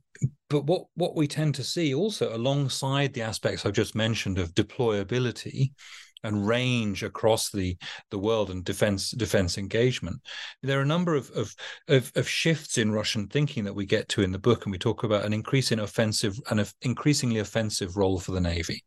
[0.48, 4.54] but what what we tend to see also alongside the aspects I've just mentioned of
[4.54, 5.72] deployability
[6.24, 7.76] and range across the
[8.10, 10.20] the world and defense defense engagement,
[10.62, 11.54] there are a number of of,
[11.88, 14.78] of, of shifts in Russian thinking that we get to in the book, and we
[14.78, 18.84] talk about an increasing offensive and increasingly offensive role for the navy.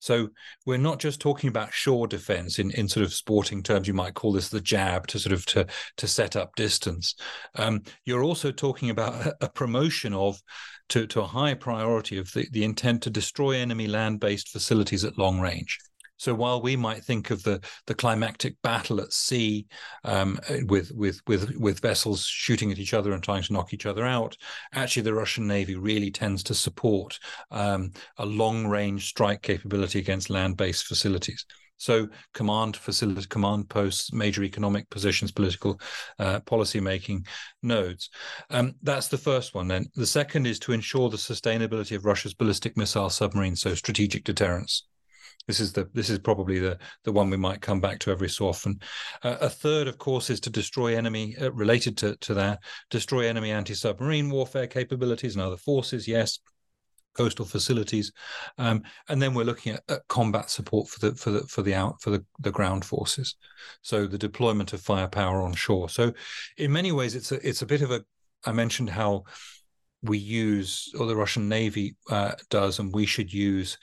[0.00, 0.30] So
[0.66, 3.86] we're not just talking about shore defense in, in sort of sporting terms.
[3.86, 5.66] You might call this the jab to sort of to
[5.98, 7.14] to set up distance.
[7.54, 10.40] Um, you're also talking about a, promotion of
[10.88, 15.18] to, to a high priority of the, the intent to destroy enemy land-based facilities at
[15.18, 15.78] long range.
[16.20, 19.66] So while we might think of the the climactic battle at sea
[20.04, 23.86] um, with with with with vessels shooting at each other and trying to knock each
[23.86, 24.36] other out,
[24.74, 27.18] actually the Russian Navy really tends to support
[27.50, 31.46] um, a long range strike capability against land based facilities.
[31.78, 35.80] So command facilities, command posts, major economic positions, political
[36.18, 37.24] uh, policy making
[37.62, 38.10] nodes.
[38.50, 39.68] Um, that's the first one.
[39.68, 44.24] Then the second is to ensure the sustainability of Russia's ballistic missile submarines, so strategic
[44.24, 44.84] deterrence.
[45.46, 48.28] This is the this is probably the the one we might come back to every
[48.28, 48.80] so often.
[49.22, 53.26] Uh, a third, of course, is to destroy enemy uh, related to to that destroy
[53.26, 56.06] enemy anti submarine warfare capabilities and other forces.
[56.06, 56.38] Yes,
[57.14, 58.12] coastal facilities,
[58.58, 61.74] um, and then we're looking at, at, combat support for the for the for the
[61.74, 63.36] out for the, the ground forces.
[63.82, 65.88] So the deployment of firepower on shore.
[65.88, 66.12] So
[66.58, 68.04] in many ways, it's a it's a bit of a.
[68.44, 69.24] I mentioned how
[70.02, 73.76] we use or the Russian Navy uh, does, and we should use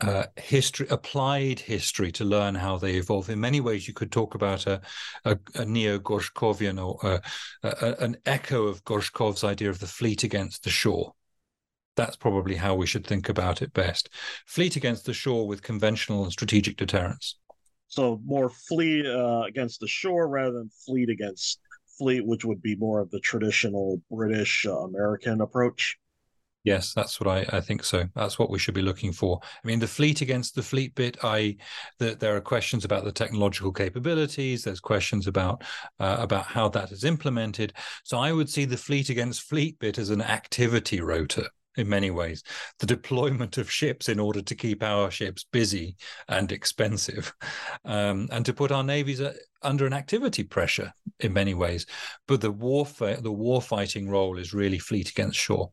[0.00, 3.28] uh, history, applied history to learn how they evolve.
[3.28, 4.80] In many ways, you could talk about a,
[5.24, 7.20] a, a neo Gorshkovian or
[7.62, 11.12] a, an echo of Gorshkov's idea of the fleet against the shore.
[11.96, 14.08] That's probably how we should think about it best.
[14.46, 17.36] Fleet against the shore with conventional and strategic deterrence.
[17.88, 21.58] So more fleet uh, against the shore rather than fleet against
[21.98, 25.98] fleet, which would be more of the traditional British uh, American approach.
[26.62, 28.06] Yes, that's what I, I think so.
[28.14, 29.40] That's what we should be looking for.
[29.42, 31.56] I mean, the fleet against the fleet bit, I
[31.98, 34.64] the, there are questions about the technological capabilities.
[34.64, 35.62] There's questions about
[35.98, 37.72] uh, about how that is implemented.
[38.04, 41.46] So I would see the fleet against fleet bit as an activity rotor
[41.76, 42.42] in many ways.
[42.78, 45.96] The deployment of ships in order to keep our ships busy
[46.28, 47.32] and expensive,
[47.86, 51.86] um, and to put our navies uh, under an activity pressure in many ways.
[52.28, 55.72] But the warfare, the war fighting role is really fleet against shore.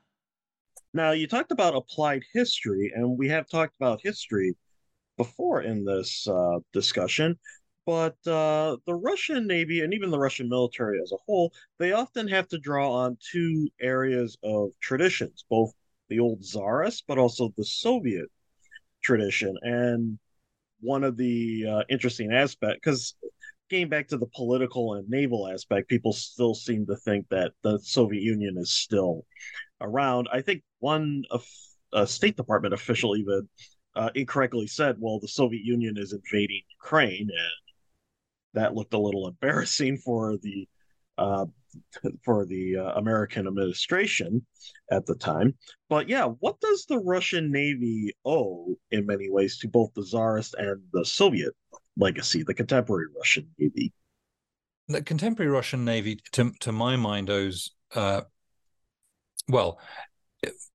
[0.93, 4.55] Now, you talked about applied history, and we have talked about history
[5.17, 7.37] before in this uh, discussion,
[7.85, 12.27] but uh, the Russian Navy and even the Russian military as a whole, they often
[12.27, 15.71] have to draw on two areas of traditions, both
[16.09, 18.29] the old Tsarist, but also the Soviet
[19.01, 19.55] tradition.
[19.61, 20.19] And
[20.81, 23.15] one of the uh, interesting aspects, because
[23.69, 27.79] getting back to the political and naval aspect, people still seem to think that the
[27.79, 29.25] Soviet Union is still
[29.79, 30.27] around.
[30.31, 31.45] I think one of
[32.09, 33.47] State Department official even
[33.95, 37.51] uh, incorrectly said, "Well, the Soviet Union is invading Ukraine," and
[38.53, 40.67] that looked a little embarrassing for the
[41.17, 41.45] uh,
[42.23, 44.45] for the uh, American administration
[44.91, 45.55] at the time.
[45.89, 50.55] But yeah, what does the Russian Navy owe in many ways to both the Tsarist
[50.57, 51.53] and the Soviet
[51.97, 53.93] legacy, the contemporary Russian Navy?
[54.87, 58.21] The contemporary Russian Navy, to to my mind, owes uh,
[59.47, 59.79] well,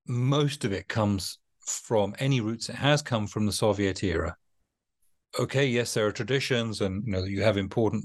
[0.07, 4.35] most of it comes from any roots it has come from the Soviet era.
[5.39, 8.03] Okay, yes, there are traditions, and you know you have important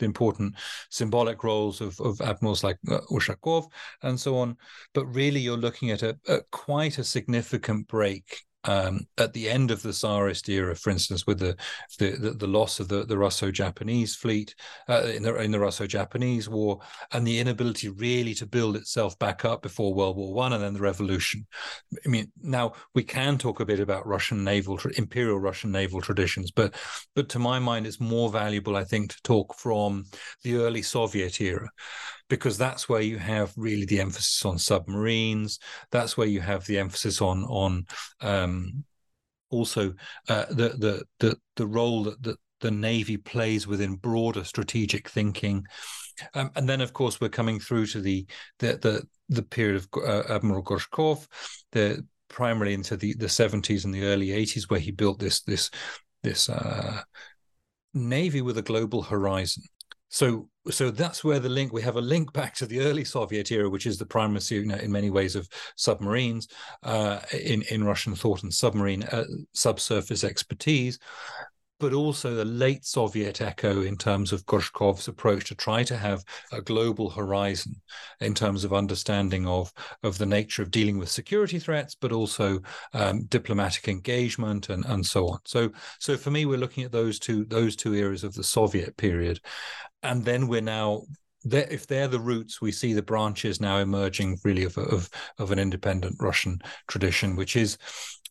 [0.00, 0.54] important
[0.90, 3.66] symbolic roles of, of admirals like uh, Ushakov
[4.02, 4.56] and so on.
[4.92, 9.70] But really, you're looking at a, a quite a significant break um, at the end
[9.70, 11.56] of the Tsarist era, for instance, with the
[11.98, 14.54] the, the, loss of the, the Russo-Japanese fleet
[14.88, 16.80] uh, in the in the Russo-Japanese War,
[17.12, 20.74] and the inability really to build itself back up before World War One and then
[20.74, 21.46] the revolution.
[22.04, 26.50] I mean, now we can talk a bit about Russian naval, imperial Russian naval traditions,
[26.50, 26.74] but
[27.14, 30.04] but to my mind, it's more valuable, I think, to talk from
[30.42, 31.70] the early Soviet era
[32.28, 35.58] because that's where you have really the emphasis on submarines.
[35.90, 37.86] That's where you have the emphasis on on
[38.20, 38.84] um,
[39.50, 39.94] also
[40.28, 45.64] uh, the, the the the role that the, navy plays within broader strategic thinking.
[46.34, 48.26] Um, and then, of course, we're coming through to the
[48.58, 51.26] the the, the period of uh, Admiral Gorshkov,
[51.72, 55.70] the primarily into the the 70s and the early 80s, where he built this this
[56.22, 57.00] this uh,
[57.94, 59.62] navy with a global horizon.
[60.10, 61.72] So, so that's where the link.
[61.72, 64.66] We have a link back to the early Soviet era, which is the primacy, you
[64.66, 66.48] know, in many ways, of submarines
[66.82, 70.98] uh, in in Russian thought and submarine uh, subsurface expertise
[71.78, 76.24] but also the late Soviet echo in terms of Gorshkov's approach to try to have
[76.52, 77.74] a global horizon
[78.20, 82.60] in terms of understanding of, of the nature of dealing with security threats, but also
[82.94, 85.38] um, diplomatic engagement and, and so on.
[85.44, 88.96] So, so for me, we're looking at those two those two eras of the Soviet
[88.96, 89.40] period,
[90.02, 91.02] and then we're now
[91.44, 95.52] they're, if they're the roots, we see the branches now emerging really of, of, of
[95.52, 97.78] an independent Russian tradition, which is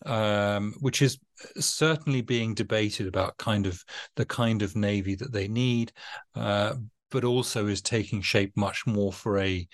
[0.05, 1.17] um, which is
[1.58, 3.84] certainly being debated about kind of
[4.15, 5.91] the kind of navy that they need,
[6.36, 6.76] uh,
[7.12, 9.67] but also is taking shape much more for a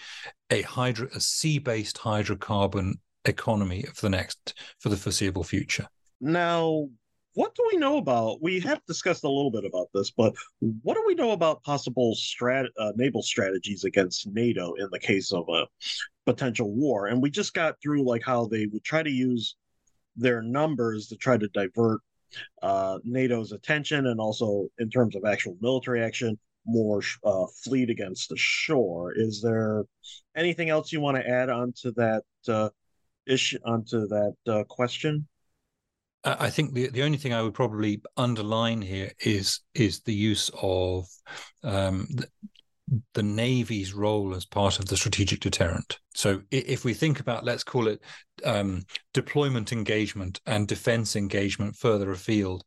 [0.50, 2.94] a hydro a sea based hydrocarbon
[3.26, 5.88] economy for the next for the foreseeable future.
[6.22, 6.88] Now,
[7.36, 8.42] what do we know about?
[8.42, 12.16] We have discussed a little bit about this, but what do we know about possible
[12.16, 15.66] strat, uh, naval strategies against NATO in the case of a
[16.26, 17.08] potential war?
[17.08, 19.56] And we just got through like how they would try to use
[20.16, 22.02] their numbers to try to divert
[22.62, 28.30] uh, NATO's attention, and also in terms of actual military action, more uh, fleet against
[28.30, 29.14] the shore.
[29.16, 29.84] Is there
[30.36, 32.70] anything else you want to add onto that uh,
[33.28, 35.28] issue, onto that uh, question?
[36.26, 40.50] I think the, the only thing I would probably underline here is is the use
[40.62, 41.06] of
[41.64, 42.08] um,
[43.14, 46.00] the, Navy's role as part of the strategic deterrent.
[46.16, 48.02] So if we think about, let's call it
[48.44, 52.64] um, deployment engagement and defense engagement further afield,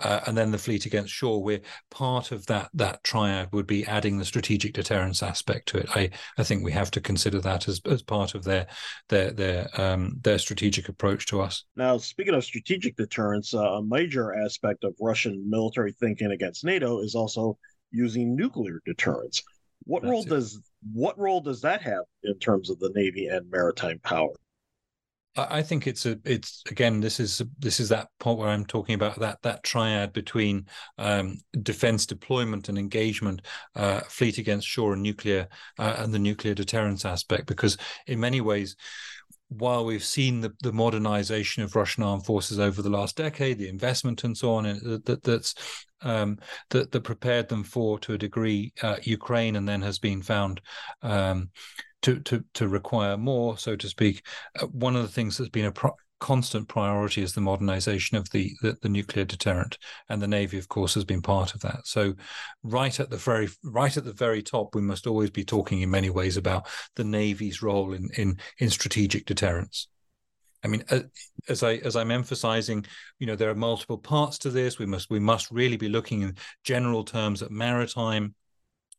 [0.00, 1.60] uh, and then the fleet against shore, we're
[1.90, 5.88] part of that that triad would be adding the strategic deterrence aspect to it.
[5.94, 8.66] I, I think we have to consider that as, as part of their
[9.08, 11.64] their their um, their strategic approach to us.
[11.76, 17.00] Now, speaking of strategic deterrence, uh, a major aspect of Russian military thinking against NATO
[17.00, 17.56] is also
[17.92, 19.42] using nuclear deterrence.
[19.84, 20.28] What That's role it.
[20.28, 20.60] does
[20.92, 24.32] what role does that have in terms of the navy and maritime power?
[25.36, 28.96] I think it's a it's again this is this is that point where I'm talking
[28.96, 30.66] about that that triad between
[30.98, 33.42] um, defense deployment and engagement,
[33.76, 37.46] uh, fleet against shore and nuclear, uh, and the nuclear deterrence aspect.
[37.46, 37.78] Because
[38.08, 38.74] in many ways,
[39.50, 43.68] while we've seen the, the modernization of Russian armed forces over the last decade, the
[43.68, 45.54] investment and so on, that, that's
[46.02, 46.38] um,
[46.70, 50.60] that that prepared them for to a degree uh, Ukraine, and then has been found
[51.02, 51.50] um,
[52.02, 54.24] to to to require more, so to speak.
[54.58, 58.30] Uh, one of the things that's been a pro- constant priority is the modernization of
[58.30, 61.86] the, the, the nuclear deterrent, and the navy, of course, has been part of that.
[61.86, 62.14] So,
[62.62, 65.90] right at the very right at the very top, we must always be talking in
[65.90, 69.88] many ways about the navy's role in in in strategic deterrence.
[70.62, 71.00] I mean, uh,
[71.48, 72.84] as I as I'm emphasizing,
[73.18, 74.78] you know, there are multiple parts to this.
[74.78, 78.34] We must we must really be looking in general terms at maritime,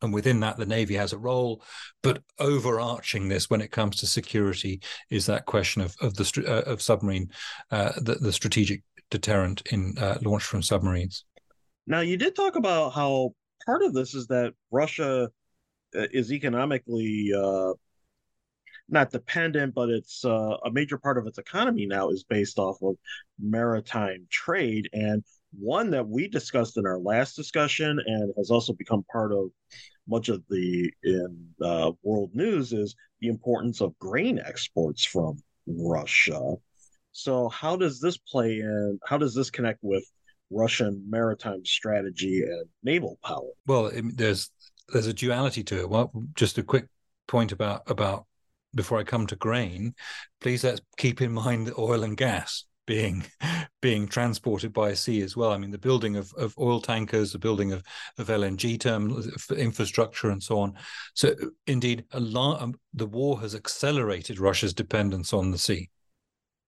[0.02, 1.62] and within that, the navy has a role.
[2.02, 4.80] But overarching this, when it comes to security,
[5.10, 7.30] is that question of of the uh, of submarine,
[7.70, 11.24] uh, the, the strategic deterrent in uh, launch from submarines.
[11.86, 13.34] Now, you did talk about how
[13.66, 15.30] part of this is that Russia
[15.94, 17.72] uh, is economically uh,
[18.88, 22.78] not dependent, but it's uh, a major part of its economy now is based off
[22.82, 22.96] of
[23.40, 24.88] maritime trade.
[24.92, 25.24] And
[25.58, 29.50] one that we discussed in our last discussion and has also become part of
[30.08, 36.54] much of the in uh, world news is the importance of grain exports from Russia.
[37.12, 38.98] So, how does this play in?
[39.06, 40.04] How does this connect with
[40.50, 43.50] Russian maritime strategy and naval power?
[43.66, 44.50] Well, there's
[44.88, 45.88] there's a duality to it.
[45.88, 46.86] Well, just a quick
[47.28, 48.26] point about about
[48.74, 49.94] before I come to grain,
[50.40, 53.24] please let's keep in mind the oil and gas being
[53.82, 55.52] being transported by sea as well.
[55.52, 57.82] I mean, the building of, of oil tankers, the building of,
[58.18, 60.74] of LNG terminals, infrastructure, and so on.
[61.14, 61.34] So,
[61.66, 65.90] indeed, lot, um, the war has accelerated Russia's dependence on the sea.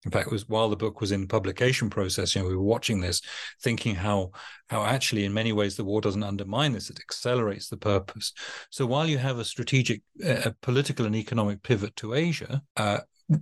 [0.05, 2.63] In fact, it was while the book was in publication process, you know, we were
[2.63, 3.21] watching this,
[3.63, 4.31] thinking how
[4.69, 8.33] how actually, in many ways, the war doesn't undermine this; it accelerates the purpose.
[8.71, 13.01] So while you have a strategic, uh, political, and economic pivot to Asia, uh,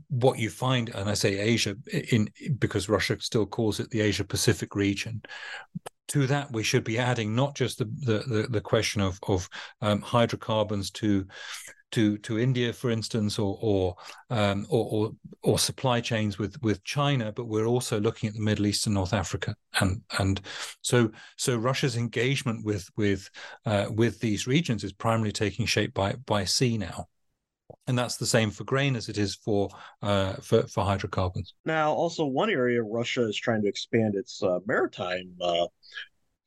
[0.09, 1.76] what you find, and I say Asia
[2.11, 2.28] in
[2.59, 5.22] because Russia still calls it the Asia Pacific region.
[6.09, 9.49] To that, we should be adding not just the the the, the question of of
[9.80, 11.26] um, hydrocarbons to
[11.93, 13.97] to to India, for instance, or or,
[14.30, 15.12] um, or, or
[15.43, 18.95] or supply chains with with China, but we're also looking at the Middle East and
[18.95, 20.41] North Africa, and and
[20.80, 23.30] so so Russia's engagement with with
[23.64, 27.07] uh, with these regions is primarily taking shape by by sea now
[27.87, 29.68] and that's the same for grain as it is for
[30.03, 31.55] uh, for, for hydrocarbons.
[31.64, 35.66] Now, also one area Russia is trying to expand its uh, maritime uh,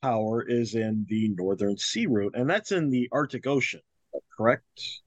[0.01, 3.81] power is in the northern sea route, and that's in the Arctic Ocean.
[4.35, 5.01] Correct?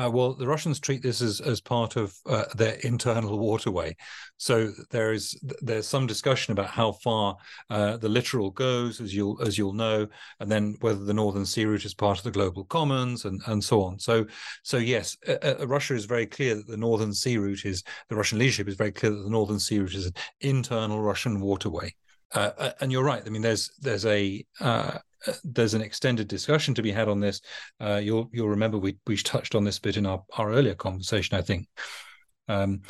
[0.00, 3.94] Uh, well, the Russians treat this as, as part of uh, their internal waterway.
[4.38, 7.36] So there is there's some discussion about how far
[7.68, 11.66] uh, the littoral goes, as you'll as you'll know, and then whether the Northern Sea
[11.66, 13.98] Route is part of the global commons and, and so on.
[13.98, 14.26] So
[14.62, 18.16] so yes, uh, uh, Russia is very clear that the Northern Sea Route is the
[18.16, 21.94] Russian leadership is very clear that the Northern Sea Route is an internal Russian waterway.
[22.32, 23.22] Uh, and you're right.
[23.26, 24.42] I mean, there's there's a
[25.44, 27.40] there's an extended discussion to be had on this.
[27.80, 31.36] Uh, you'll you'll remember we we touched on this bit in our, our earlier conversation.
[31.36, 31.68] I think
[32.48, 32.82] um,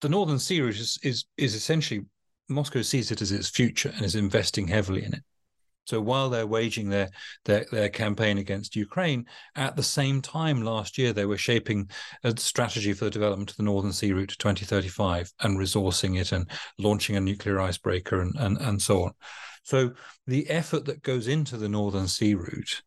[0.00, 2.04] the Northern Sea Route is, is is essentially
[2.48, 5.22] Moscow sees it as its future and is investing heavily in it.
[5.84, 7.10] So while they're waging their,
[7.44, 11.90] their their campaign against Ukraine, at the same time last year they were shaping
[12.22, 16.30] a strategy for the development of the Northern Sea Route to 2035 and resourcing it
[16.30, 16.48] and
[16.78, 19.12] launching a nuclear icebreaker and and, and so on.
[19.62, 19.92] So
[20.26, 22.82] the effort that goes into the Northern Sea Route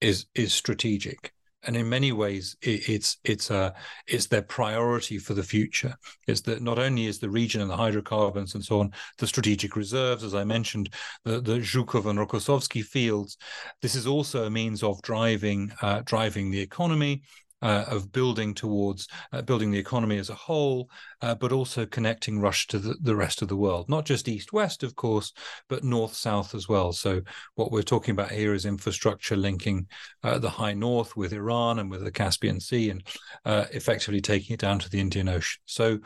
[0.00, 1.32] is is strategic.
[1.62, 3.74] And in many ways it, it's it's a
[4.06, 5.94] it's their priority for the future.
[6.28, 9.74] Is that not only is the region and the hydrocarbons and so on the strategic
[9.74, 10.90] reserves as i mentioned
[11.24, 13.36] the the zhukov and rokossovsky fields
[13.82, 17.22] this is also a means of driving uh, driving the economy
[17.62, 20.90] uh, of building towards uh, building the economy as a whole,
[21.22, 24.52] uh, but also connecting Russia to the, the, rest of the world, not just east
[24.52, 25.32] west, of course,
[25.68, 26.92] but north south as well.
[26.92, 27.22] So,
[27.54, 29.86] what we're talking about here is infrastructure linking
[30.22, 33.02] uh, the high north with Iran and with the Caspian Sea and
[33.44, 35.60] uh, effectively taking it down to the Indian Ocean.
[35.64, 35.98] So,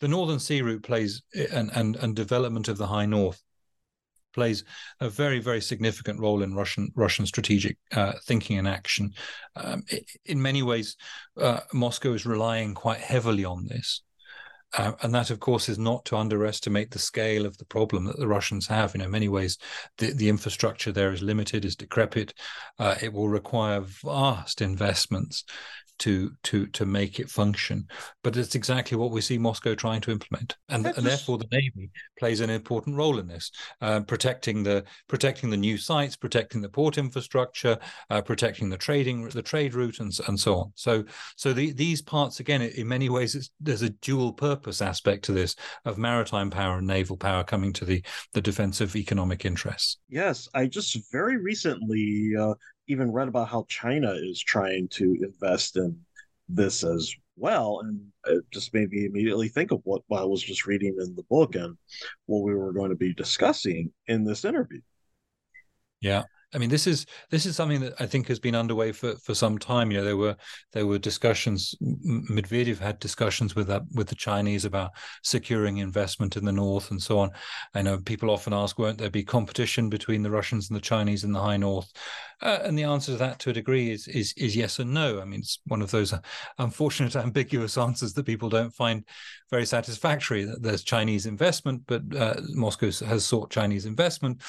[0.00, 3.42] the Northern Sea route plays and, and, and development of the high north
[4.38, 4.64] plays
[5.00, 9.12] a very very significant role in Russian Russian strategic uh, thinking and action.
[9.56, 9.82] Um,
[10.24, 10.96] in many ways,
[11.36, 14.02] uh, Moscow is relying quite heavily on this.
[14.76, 18.18] Uh, and that, of course, is not to underestimate the scale of the problem that
[18.18, 18.92] the Russians have.
[18.92, 19.56] You know, in many ways,
[19.96, 22.34] the, the infrastructure there is limited, is decrepit.
[22.78, 25.44] Uh, it will require vast investments
[25.98, 27.86] to to to make it function.
[28.22, 31.90] But it's exactly what we see Moscow trying to implement, and, and therefore the navy
[32.18, 36.68] plays an important role in this, uh, protecting the protecting the new sites, protecting the
[36.68, 37.78] port infrastructure,
[38.10, 40.72] uh, protecting the trading the trade route, and and so on.
[40.74, 41.04] So
[41.36, 45.56] so the, these parts again, in many ways, there's a dual purpose aspect to this
[45.84, 49.98] of maritime power and naval power coming to the the defensive economic interests.
[50.08, 52.54] Yes, I just very recently uh,
[52.88, 55.98] even read about how China is trying to invest in
[56.48, 60.66] this as well, and it just made me immediately think of what I was just
[60.66, 61.76] reading in the book and
[62.26, 64.80] what we were going to be discussing in this interview.
[66.00, 66.24] Yeah,
[66.54, 69.34] I mean, this is this is something that I think has been underway for, for
[69.34, 69.90] some time.
[69.90, 70.36] You know, there were
[70.72, 71.74] there were discussions.
[71.82, 74.92] Medvedev had discussions with that with the Chinese about
[75.22, 77.30] securing investment in the north and so on.
[77.74, 81.22] I know people often ask, won't there be competition between the Russians and the Chinese
[81.22, 81.92] in the high north?
[82.40, 85.20] Uh, and the answer to that, to a degree, is is is yes and no.
[85.20, 86.14] I mean, it's one of those
[86.56, 89.04] unfortunate, ambiguous answers that people don't find
[89.50, 90.44] very satisfactory.
[90.44, 94.40] That there's Chinese investment, but uh, Moscow has sought Chinese investment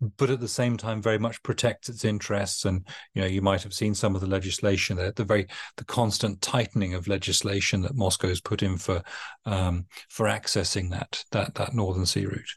[0.00, 2.64] but at the same time very much protects its interests.
[2.64, 5.46] And you know you might have seen some of the legislation that the very
[5.76, 9.02] the constant tightening of legislation that Moscow has put in for
[9.44, 12.56] um, for accessing that that that northern sea route.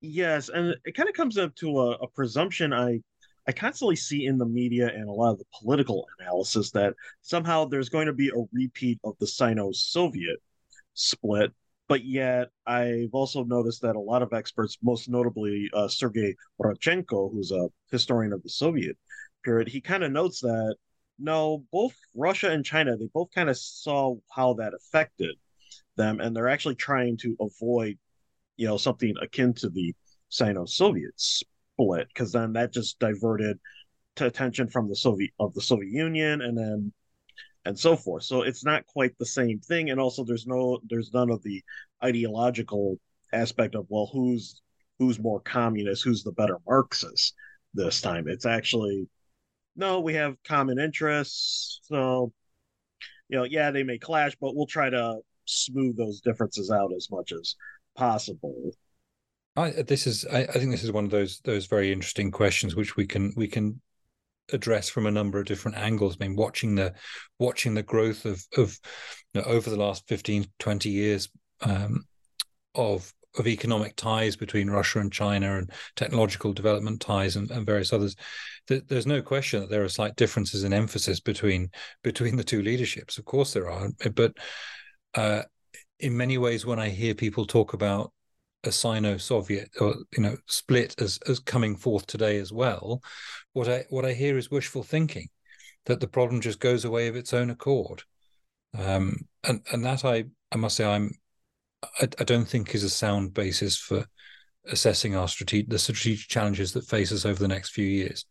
[0.00, 3.00] Yes and it kind of comes up to a, a presumption i
[3.48, 7.64] I constantly see in the media and a lot of the political analysis that somehow
[7.64, 10.38] there's going to be a repeat of the Sino Soviet
[10.94, 11.52] split
[11.88, 17.32] but yet I've also noticed that a lot of experts, most notably uh, Sergei Radchenko,
[17.32, 18.96] who's a historian of the Soviet
[19.44, 20.76] period, he kind of notes that
[21.18, 25.36] no, both Russia and China, they both kind of saw how that affected
[25.96, 27.98] them, and they're actually trying to avoid,
[28.56, 29.94] you know, something akin to the
[30.28, 33.58] Sino-Soviet split, because then that just diverted
[34.18, 36.92] attention from the Soviet of the Soviet Union, and then
[37.66, 38.22] and so forth.
[38.22, 39.90] So it's not quite the same thing.
[39.90, 41.62] And also there's no there's none of the
[42.02, 42.98] ideological
[43.32, 44.62] aspect of well who's
[44.98, 47.34] who's more communist, who's the better Marxist
[47.74, 48.28] this time.
[48.28, 49.08] It's actually
[49.74, 51.80] no, we have common interests.
[51.82, 52.32] So
[53.28, 57.08] you know, yeah, they may clash, but we'll try to smooth those differences out as
[57.10, 57.56] much as
[57.96, 58.70] possible.
[59.56, 62.76] I, this is I, I, think this is one of those those very interesting questions
[62.76, 63.80] which we can we can
[64.52, 66.16] address from a number of different angles.
[66.20, 66.94] I mean, watching the
[67.38, 68.78] watching the growth of of
[69.34, 71.28] you know, over the last 15, 20 years
[71.62, 72.04] um,
[72.74, 77.92] of of economic ties between Russia and China and technological development ties and, and various
[77.92, 78.16] others,
[78.68, 81.70] there's no question that there are slight differences in emphasis between
[82.02, 83.18] between the two leaderships.
[83.18, 84.36] Of course, there are, but
[85.14, 85.42] uh,
[86.00, 88.12] in many ways, when I hear people talk about
[88.64, 93.00] a Sino-Soviet or you know split as as coming forth today as well.
[93.52, 95.28] What I what I hear is wishful thinking
[95.86, 98.02] that the problem just goes away of its own accord,
[98.76, 101.12] um, and and that I I must say I'm
[102.00, 104.06] I, I don't think is a sound basis for
[104.68, 108.24] assessing our strategic the strategic challenges that face us over the next few years.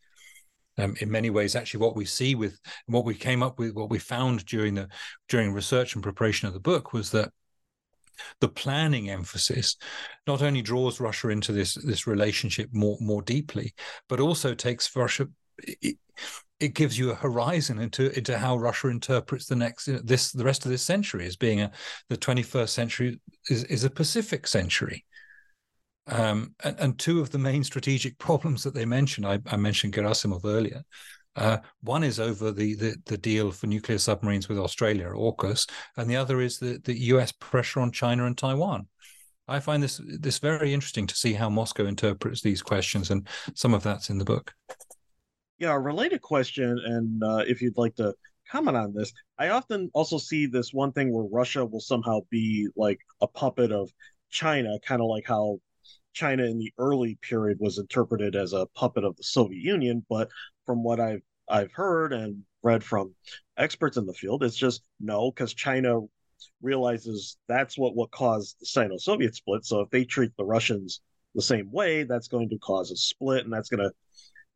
[0.78, 3.90] Um, in many ways, actually, what we see with what we came up with, what
[3.90, 4.90] we found during the
[5.30, 7.32] during research and preparation of the book was that
[8.42, 9.78] the planning emphasis
[10.28, 13.74] not only draws Russia into this this relationship more more deeply,
[14.10, 15.28] but also takes Russia.
[15.60, 15.98] It,
[16.60, 20.66] it gives you a horizon into into how Russia interprets the next this the rest
[20.66, 21.72] of this century as being a
[22.10, 25.06] the 21st century is, is a Pacific century.
[26.08, 29.96] Um, and, and, two of the main strategic problems that they mentioned, I, I mentioned
[29.96, 30.84] Gerasimov earlier,
[31.36, 36.10] uh, one is over the, the, the deal for nuclear submarines with Australia, AUKUS, and
[36.10, 37.32] the other is the the U.S.
[37.32, 38.88] pressure on China and Taiwan.
[39.48, 43.74] I find this this very interesting to see how Moscow interprets these questions, and some
[43.74, 44.54] of that's in the book.
[45.58, 48.14] Yeah, a related question, and uh, if you'd like to
[48.50, 52.68] comment on this, I often also see this one thing where Russia will somehow be
[52.76, 53.90] like a puppet of
[54.30, 55.60] China, kind of like how
[56.16, 60.30] China in the early period was interpreted as a puppet of the Soviet Union, but
[60.66, 63.14] from what I've I've heard and read from
[63.58, 64.44] experts in the field.
[64.44, 66.00] It's just no, because China
[66.62, 69.66] realizes that's what what caused the Sino-Soviet split.
[69.66, 71.02] So if they treat the Russians
[71.36, 73.92] the same way, that's going to cause a split, and that's going to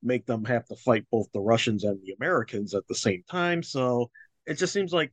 [0.01, 3.61] make them have to fight both the Russians and the Americans at the same time.
[3.61, 4.09] So
[4.47, 5.11] it just seems like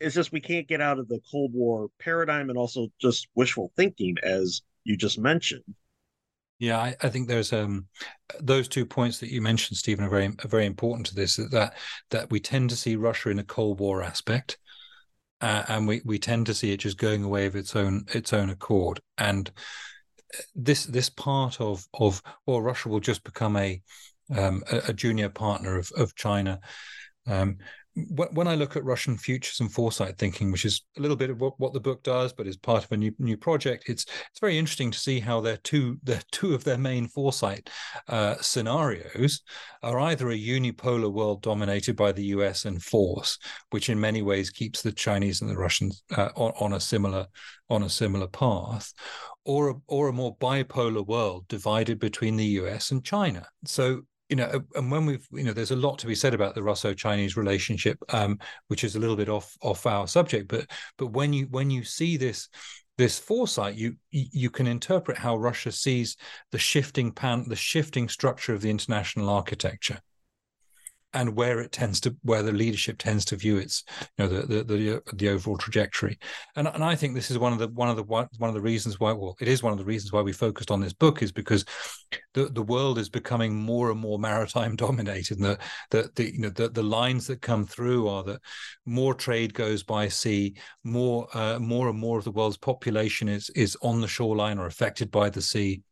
[0.00, 3.72] it's just we can't get out of the Cold War paradigm and also just wishful
[3.76, 5.64] thinking, as you just mentioned.
[6.58, 7.86] Yeah, I, I, think there's um
[8.38, 11.36] those two points that you mentioned, Stephen, are very are very important to this.
[11.36, 11.74] That
[12.10, 14.58] that we tend to see Russia in a Cold War aspect,
[15.40, 18.34] uh, and we we tend to see it just going away of its own its
[18.34, 19.00] own accord.
[19.16, 19.50] And
[20.54, 23.80] this this part of of well, Russia will just become a
[24.36, 26.60] um, a, a, junior partner of of China.
[27.26, 27.56] Um,
[27.94, 31.40] when I look at Russian futures and foresight thinking, which is a little bit of
[31.40, 34.40] what, what the book does, but is part of a new new project, it's it's
[34.40, 37.68] very interesting to see how their two the two of their main foresight
[38.08, 39.42] uh, scenarios
[39.82, 42.64] are either a unipolar world dominated by the U.S.
[42.64, 43.38] and force,
[43.70, 47.26] which in many ways keeps the Chinese and the Russians uh, on, on a similar
[47.68, 48.92] on a similar path,
[49.44, 52.90] or a, or a more bipolar world divided between the U.S.
[52.90, 53.46] and China.
[53.64, 56.54] So you know, and when we've, you know, there's a lot to be said about
[56.54, 60.48] the Russo-Chinese relationship, um, which is a little bit off off our subject.
[60.48, 62.48] But but when you when you see this
[62.96, 66.16] this foresight, you you can interpret how Russia sees
[66.52, 70.00] the shifting pan, the shifting structure of the international architecture
[71.12, 73.82] and where it tends to where the leadership tends to view its
[74.16, 76.18] you know the the the, the overall trajectory.
[76.56, 78.60] And and I think this is one of the one of the one of the
[78.60, 81.22] reasons why well it is one of the reasons why we focused on this book
[81.22, 81.64] is because
[82.34, 85.58] the the world is becoming more and more maritime dominated and the
[85.90, 88.40] the, the you know the, the lines that come through are that
[88.86, 90.54] more trade goes by sea
[90.84, 94.66] more uh, more and more of the world's population is is on the shoreline or
[94.66, 95.82] affected by the sea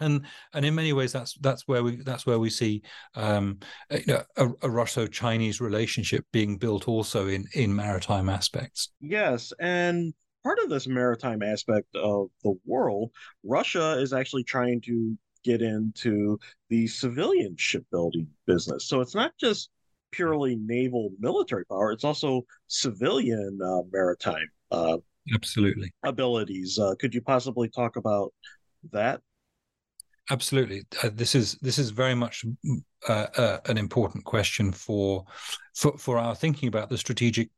[0.00, 2.82] and and in many ways that's that's where we that's where we see
[3.14, 3.58] um,
[3.90, 8.90] you know, a, a Russo-Chinese relationship being built also in in maritime aspects.
[9.00, 13.10] Yes, and part of this maritime aspect of the world,
[13.44, 16.38] Russia is actually trying to get into
[16.68, 18.86] the civilian shipbuilding business.
[18.86, 19.70] So it's not just
[20.12, 24.48] purely naval military power; it's also civilian uh, maritime.
[24.70, 24.98] Uh,
[25.34, 25.92] Absolutely.
[26.02, 26.78] Abilities.
[26.78, 28.32] Uh, could you possibly talk about
[28.92, 29.20] that?
[30.30, 32.44] Absolutely, uh, this is this is very much
[33.08, 35.24] uh, uh, an important question for,
[35.74, 37.50] for for our thinking about the strategic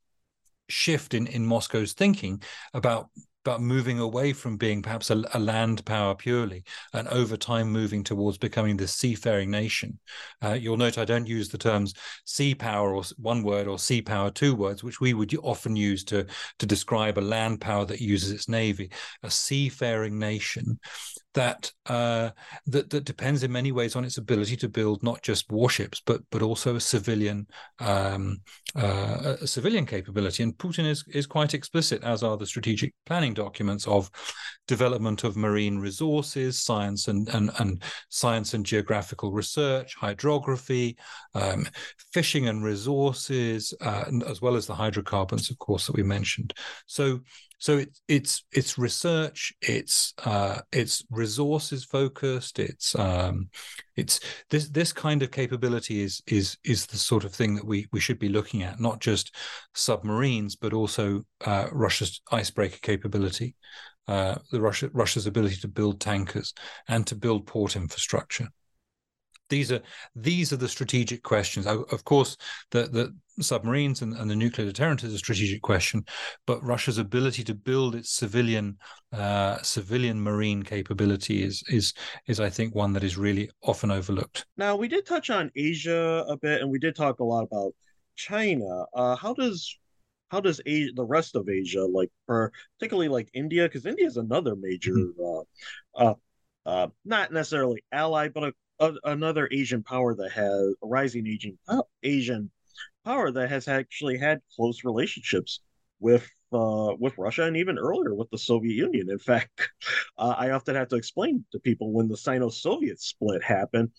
[0.71, 2.43] shift in in Moscow's thinking
[2.73, 3.11] about
[3.45, 6.63] about moving away from being perhaps a, a, land power purely
[6.93, 9.99] and over time moving towards becoming this seafaring nation.
[10.41, 11.93] Uh, you'll note I don't use the terms
[12.25, 16.05] sea power or one word or sea power two words, which we would often use
[16.05, 16.25] to,
[16.61, 18.91] to describe a land power that uses its navy.
[19.25, 20.79] A seafaring nation
[21.35, 22.31] that uh,
[22.67, 26.21] that that depends in many ways on its ability to build not just warships but
[26.31, 27.47] but also a civilian
[27.81, 28.39] um,
[28.77, 30.43] uh, a civilian capability.
[30.43, 34.11] And Putin is is quite explicit, as are the strategic planning documents of
[34.69, 40.97] development of marine resources, science and and, and science and geographical research, hydrography,
[41.35, 41.67] um,
[42.13, 46.53] fishing and resources, uh, as well as the hydrocarbons, of course, that we mentioned.
[46.87, 47.21] So
[47.63, 53.51] so it, it's it's research, it's uh, it's resources focused, it's um,
[53.95, 54.19] it's
[54.51, 58.01] this this kind of capability is is is the sort of thing that we we
[58.01, 59.37] should be looking at, not just
[59.77, 63.55] submarines, but also uh, Russia's icebreaker capability,
[64.09, 66.55] uh, the Russia Russia's ability to build tankers
[66.89, 68.49] and to build port infrastructure
[69.53, 69.83] these are
[70.17, 71.67] these are the strategic questions.
[71.67, 72.37] Of course,
[72.71, 76.05] the the submarines and, and the nuclear deterrent is a strategic question,
[76.47, 78.79] but Russia's ability to build its civilian
[79.13, 81.93] uh, civilian marine capability is is
[82.27, 84.47] is I think one that is really often overlooked.
[84.57, 87.75] Now we did touch on Asia a bit, and we did talk a lot about
[88.17, 88.85] China.
[88.95, 89.79] Uh, how does
[90.31, 94.57] how does Asia, the rest of Asia, like particularly like India, because India is another
[94.57, 95.45] major, mm-hmm.
[95.95, 96.15] uh, uh,
[96.65, 101.59] uh, not necessarily ally, but a a, another Asian power that has a rising Asian
[102.03, 102.51] Asian
[103.05, 105.61] power that has actually had close relationships
[106.01, 109.09] with uh, with Russia and even earlier with the Soviet Union.
[109.09, 109.71] In fact,
[110.19, 113.91] uh, I often have to explain to people when the Sino-Soviet split happened,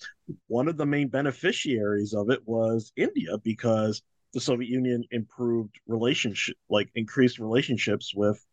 [0.47, 4.03] one of the main beneficiaries of it was India because
[4.33, 8.45] the Soviet Union improved relationship, like increased relationships with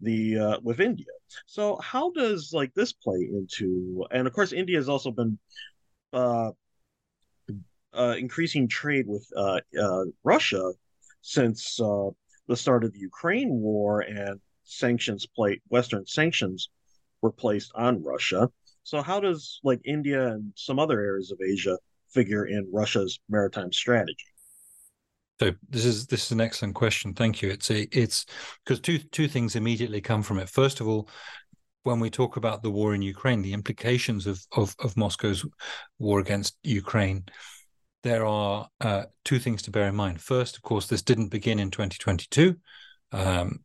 [0.00, 1.06] the uh, with India.
[1.46, 4.04] So how does like this play into?
[4.10, 5.38] And of course, India has also been
[6.12, 6.50] uh,
[7.92, 10.72] uh, increasing trade with uh, uh, Russia
[11.22, 12.10] since uh,
[12.48, 16.70] the start of the Ukraine war and sanctions play Western sanctions
[17.22, 18.50] were placed on Russia.
[18.82, 21.78] So how does like India and some other areas of Asia
[22.10, 24.26] figure in Russia's maritime strategy?
[25.44, 27.12] So this is this is an excellent question.
[27.12, 27.50] Thank you.
[27.50, 28.24] It's a, it's
[28.64, 30.48] because two two things immediately come from it.
[30.48, 31.06] First of all,
[31.82, 35.44] when we talk about the war in Ukraine, the implications of of, of Moscow's
[35.98, 37.24] war against Ukraine,
[38.04, 40.22] there are uh, two things to bear in mind.
[40.22, 42.56] First, of course, this didn't begin in 2022.
[43.12, 43.64] Um,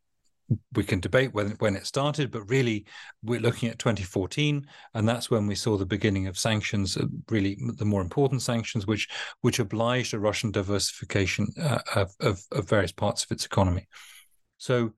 [0.74, 2.86] we can debate when when it started, but really
[3.24, 7.58] we're looking at 2014, and that's when we saw the beginning of sanctions, uh, really
[7.78, 9.08] the more important sanctions, which
[9.42, 13.88] which obliged a Russian diversification uh, of, of, of various parts of its economy.
[14.58, 14.94] So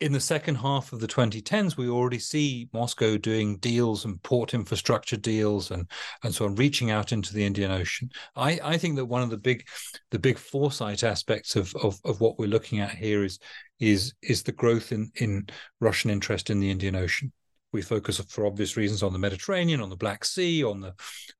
[0.00, 4.54] in the second half of the 2010s, we already see Moscow doing deals and port
[4.54, 5.86] infrastructure deals and
[6.24, 8.10] and so on, reaching out into the Indian Ocean.
[8.34, 9.66] I, I think that one of the big
[10.10, 13.38] the big foresight aspects of, of, of what we're looking at here is
[13.78, 15.46] is is the growth in, in
[15.80, 17.32] Russian interest in the Indian Ocean.
[17.72, 20.92] We focus for obvious reasons on the Mediterranean, on the Black Sea, on the,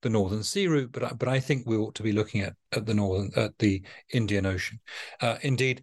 [0.03, 2.85] the Northern Sea route, but but I think we ought to be looking at at
[2.85, 3.83] the northern at the
[4.13, 4.81] Indian Ocean.
[5.21, 5.83] Uh, indeed,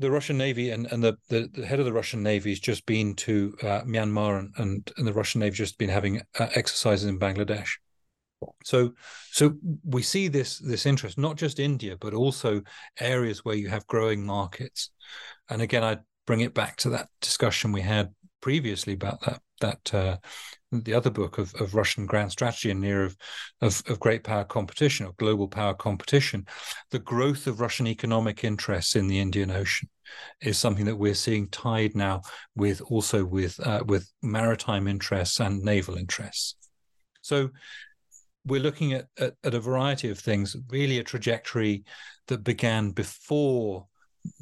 [0.00, 2.86] the Russian Navy and, and the, the, the, head of the Russian Navy has just
[2.86, 7.04] been to uh, Myanmar and, and, and the Russian Navy just been having uh, exercises
[7.04, 7.68] in Bangladesh.
[8.64, 8.94] So
[9.30, 12.62] so we see this this interest not just India but also
[12.98, 14.90] areas where you have growing markets.
[15.50, 19.94] And again, I bring it back to that discussion we had previously about that that
[19.94, 20.16] uh,
[20.72, 23.16] the other book of, of Russian grand strategy and near of,
[23.60, 26.46] of, of great power competition or global power competition,
[26.90, 29.88] the growth of Russian economic interests in the Indian Ocean
[30.40, 32.22] is something that we're seeing tied now
[32.56, 36.56] with also with uh, with maritime interests and naval interests.
[37.22, 37.50] So
[38.46, 41.84] we're looking at, at, at a variety of things, really a trajectory
[42.28, 43.86] that began before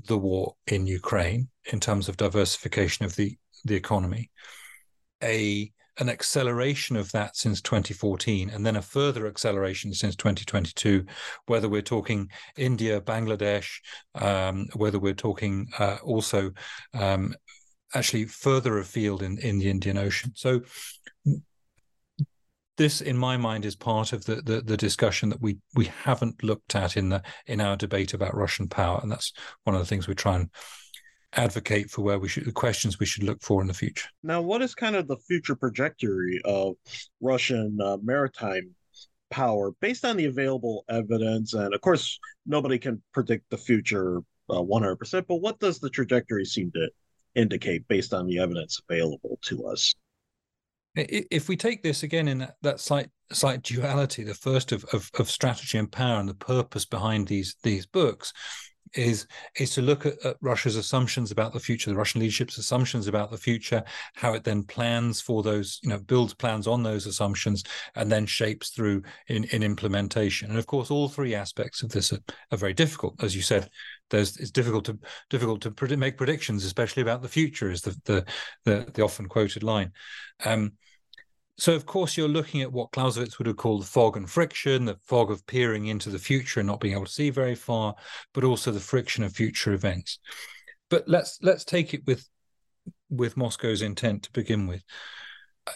[0.07, 4.31] the war in Ukraine in terms of diversification of the the economy,
[5.23, 11.05] a an acceleration of that since 2014 and then a further acceleration since 2022
[11.47, 13.81] whether we're talking india bangladesh
[14.15, 16.53] um, whether we're talking uh, also
[16.95, 17.35] um,
[17.95, 20.33] actually further afield in, in the indian ocean.
[20.35, 20.63] So
[22.77, 26.43] this in my mind is part of the, the, the discussion that we we haven't
[26.45, 29.33] looked at in the in our debate about russian power and that's
[29.65, 30.49] one of the things we try and
[31.35, 34.09] advocate for where we should the questions we should look for in the future.
[34.23, 36.77] Now, what is kind of the future trajectory of
[37.21, 38.75] Russian uh, maritime
[39.31, 41.55] power based on the available evidence?
[41.55, 44.19] And of course, nobody can predict the future
[44.51, 46.89] uh, 100%, but what does the trajectory seem to
[47.35, 49.95] indicate based on the evidence available to us?
[50.95, 55.11] If we take this again in that, that slight slight duality, the first of, of,
[55.19, 58.33] of strategy and power and the purpose behind these these books,
[58.95, 59.27] is
[59.57, 63.31] is to look at, at, Russia's assumptions about the future, the Russian leadership's assumptions about
[63.31, 63.83] the future,
[64.15, 67.65] how it then plans for those, you know, builds plans on those assumptions,
[67.95, 70.51] and then shapes through in, in implementation.
[70.51, 72.21] And of course, all three aspects of this are,
[72.53, 73.69] are very difficult, as you said.
[74.11, 74.99] There's it's difficult to
[75.31, 78.25] difficult to make predictions, especially about the future, is the the
[78.65, 79.93] the, the often quoted line.
[80.45, 80.73] Um,
[81.59, 84.85] so, of course, you're looking at what Clausewitz would have called the fog and friction,
[84.85, 87.97] the fog of peering into the future and not being able to see very far,
[88.33, 90.21] but also the friction of future events.
[90.89, 92.29] But let's let's take it with
[93.11, 94.85] with Moscow's intent to begin with.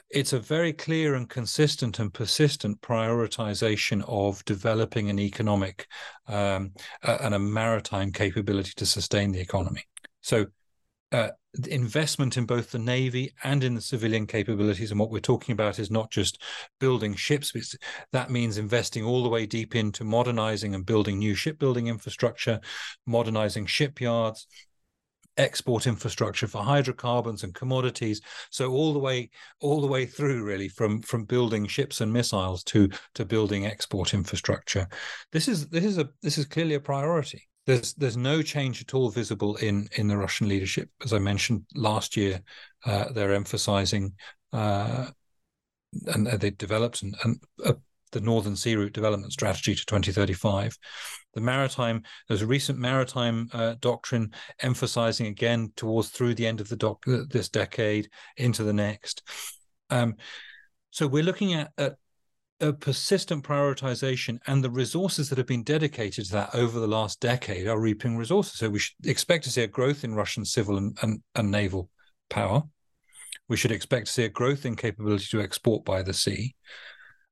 [0.09, 5.87] It's a very clear and consistent and persistent prioritization of developing an economic
[6.29, 6.73] um,
[7.03, 9.85] and a maritime capability to sustain the economy.
[10.21, 10.47] So
[11.13, 11.29] uh,
[11.69, 15.79] investment in both the navy and in the civilian capabilities and what we're talking about
[15.79, 16.41] is not just
[16.81, 17.53] building ships
[18.13, 22.59] that means investing all the way deep into modernizing and building new shipbuilding infrastructure
[23.07, 24.47] modernizing shipyards
[25.39, 28.21] export infrastructure for hydrocarbons and commodities.
[28.51, 32.63] So all the way all the way through really from from building ships and missiles
[32.65, 34.89] to to building export infrastructure.
[35.33, 38.95] This is this is a this is clearly a priority there's there's no change at
[38.95, 40.91] all visible in in the Russian leadership.
[41.05, 42.41] As I mentioned last year,
[42.85, 44.15] uh, they're emphasizing
[44.53, 45.07] uh,
[46.07, 47.75] and they developed and, and uh,
[48.13, 50.77] the Northern Sea Route development strategy to 2035.
[51.35, 56.69] The maritime there's a recent maritime uh, doctrine emphasizing again towards through the end of
[56.69, 59.23] the doc this decade into the next.
[59.91, 60.17] Um,
[60.91, 61.97] so we're looking at, at
[62.63, 67.21] a persistent prioritization and the resources that have been dedicated to that over the last
[67.21, 68.55] decade are reaping resources.
[68.55, 71.91] So we should expect to see a growth in Russian civil and, and, and naval
[72.31, 72.63] power.
[73.49, 76.55] We should expect to see a growth in capability to export by the sea.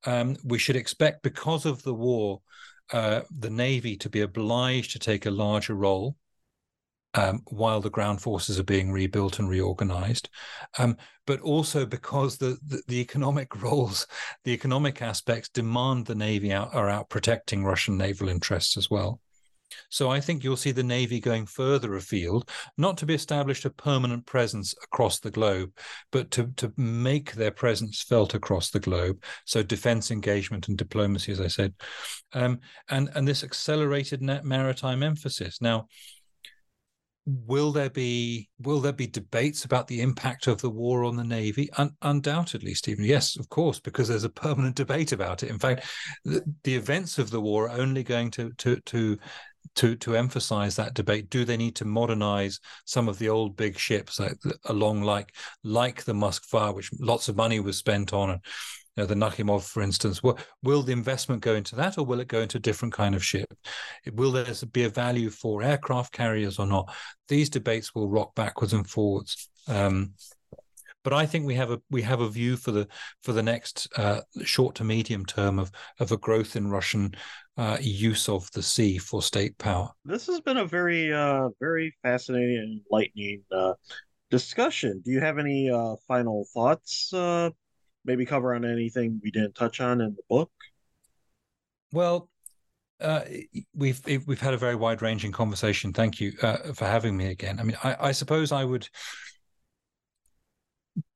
[0.05, 2.41] Um, we should expect, because of the war,
[2.93, 6.17] uh, the Navy to be obliged to take a larger role
[7.15, 10.29] um, while the ground forces are being rebuilt and reorganized,
[10.79, 10.97] um,
[11.27, 14.07] but also because the, the, the economic roles,
[14.45, 19.21] the economic aspects demand the navy out, are out protecting Russian naval interests as well.
[19.89, 23.71] So I think you'll see the Navy going further afield, not to be established a
[23.71, 25.71] permanent presence across the globe,
[26.11, 29.23] but to, to make their presence felt across the globe.
[29.45, 31.75] So defense engagement and diplomacy, as I said,
[32.33, 35.61] um, and and this accelerated maritime emphasis.
[35.61, 35.87] Now,
[37.27, 41.25] will there be will there be debates about the impact of the war on the
[41.25, 41.69] navy?
[41.77, 43.05] Un- undoubtedly stephen.
[43.05, 45.51] Yes of course because there's a permanent debate about it.
[45.51, 45.87] In fact
[46.25, 49.19] the, the events of the war are only going to to to
[49.77, 51.31] to to emphasize that debate.
[51.31, 56.05] Do they need to modernize some of the old big ships like along like like
[56.05, 58.41] the Moskva which lots of money was spent on and
[58.97, 62.21] you know, the Nakhimov, for instance, will, will the investment go into that or will
[62.21, 63.53] it go into a different kind of ship?
[64.13, 66.93] Will there be a value for aircraft carriers or not?
[67.29, 69.49] These debates will rock backwards and forwards.
[69.69, 70.15] Um,
[71.03, 72.87] but I think we have a we have a view for the
[73.23, 77.15] for the next uh, short to medium term of of a growth in Russian
[77.57, 79.91] uh, use of the sea for state power.
[80.05, 83.75] This has been a very uh, very fascinating and enlightening uh,
[84.31, 85.01] discussion.
[85.05, 87.51] Do you have any uh, final thoughts uh,
[88.05, 90.51] maybe cover on anything we didn't touch on in the book?
[91.93, 92.29] Well,
[93.01, 93.23] uh,
[93.75, 95.93] we've we've had a very wide ranging conversation.
[95.93, 97.59] Thank you uh, for having me again.
[97.59, 98.89] I mean, I, I, suppose I would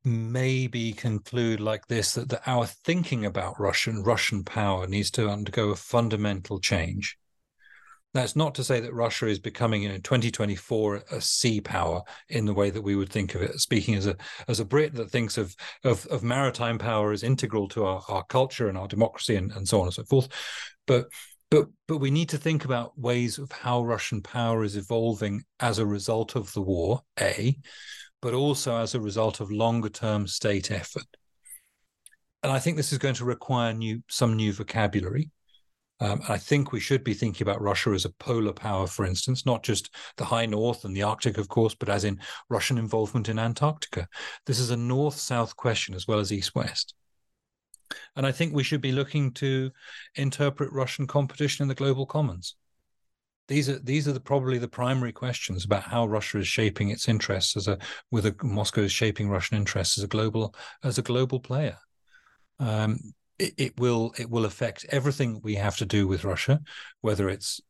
[0.03, 5.70] maybe conclude like this that, that our thinking about Russian Russian power needs to undergo
[5.70, 7.18] a fundamental change.
[8.14, 12.54] That's not to say that Russia is becoming in 2024 a sea power in the
[12.54, 13.58] way that we would think of it.
[13.58, 17.68] Speaking as a as a Brit that thinks of of, of maritime power as integral
[17.70, 20.28] to our, our culture and our democracy and, and so on and so forth.
[20.86, 21.08] But
[21.50, 25.80] but but we need to think about ways of how Russian power is evolving as
[25.80, 27.58] a result of the war, A,
[28.22, 31.06] but also as a result of longer term state effort.
[32.44, 35.30] And I think this is going to require new some new vocabulary.
[36.01, 39.47] Um, I think we should be thinking about Russia as a polar power, for instance,
[39.47, 43.28] not just the high north and the Arctic, of course, but as in Russian involvement
[43.28, 44.09] in Antarctica.
[44.47, 46.95] This is a north south question as well as east west.
[48.16, 49.70] And I think we should be looking to
[50.16, 52.57] interpret Russian competition in the global commons.
[53.47, 57.09] These are these are the, probably the primary questions about how Russia is shaping its
[57.09, 57.78] interests as a
[58.11, 61.76] with Moscow is shaping Russian interests as a global as a global player.
[62.59, 62.99] Um,
[63.39, 66.61] it, it will it will affect everything we have to do with Russia,
[67.01, 67.61] whether it's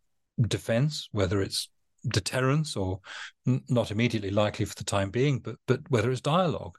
[0.40, 1.68] defense, whether it's
[2.08, 3.00] deterrence, or
[3.46, 6.76] n- not immediately likely for the time being, but but whether it's dialogue.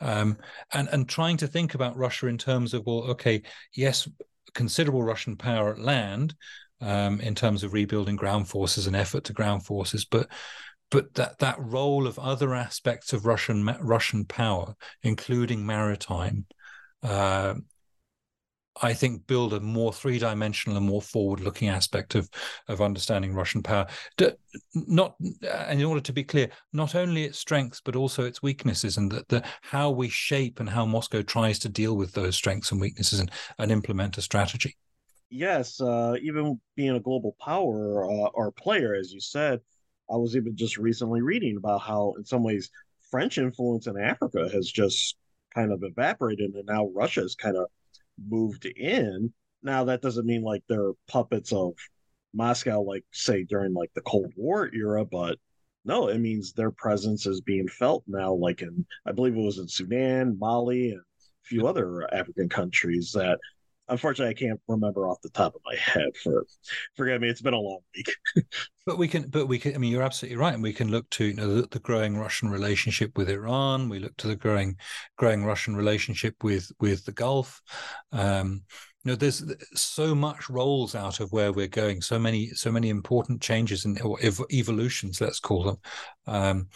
[0.00, 0.38] Um,
[0.72, 3.42] and and trying to think about Russia in terms of well, okay,
[3.74, 4.08] yes,
[4.54, 6.34] considerable Russian power at land
[6.80, 10.28] um, in terms of rebuilding ground forces and effort to ground forces, but
[10.90, 16.46] but that that role of other aspects of Russian Russian power, including maritime,
[17.02, 17.54] uh,
[18.82, 22.28] I think, build a more three dimensional and more forward looking aspect of
[22.68, 23.86] of understanding Russian power.
[24.74, 28.96] Not, and in order to be clear, not only its strengths but also its weaknesses,
[28.96, 32.70] and that the how we shape and how Moscow tries to deal with those strengths
[32.72, 34.76] and weaknesses and, and implement a strategy.
[35.30, 39.60] Yes, uh, even being a global power uh, or player, as you said,
[40.10, 42.70] I was even just recently reading about how, in some ways,
[43.10, 45.16] French influence in Africa has just
[45.54, 47.66] kind of evaporated, and now Russia is kind of
[48.28, 49.32] moved in.
[49.62, 51.72] Now that doesn't mean like they're puppets of
[52.32, 55.38] Moscow, like say during like the Cold War era, but
[55.84, 59.58] no, it means their presence is being felt now, like in I believe it was
[59.58, 63.38] in Sudan, Mali, and a few other African countries that
[63.90, 66.16] unfortunately I can't remember off the top of my head.
[66.22, 66.46] For
[66.96, 68.14] forgive me, it's been a long week.
[68.86, 69.74] but we can, but we can.
[69.74, 72.16] I mean, you're absolutely right, and we can look to you know the, the, growing
[72.16, 73.88] Russian relationship with Iran.
[73.88, 74.76] We look to the growing,
[75.16, 77.60] growing Russian relationship with with the Gulf.
[78.12, 78.62] Um,
[79.04, 79.42] you know there's
[79.74, 84.00] so much rolls out of where we're going so many so many important changes and
[84.22, 85.78] ev- evolutions let's call them.
[86.26, 86.68] Um,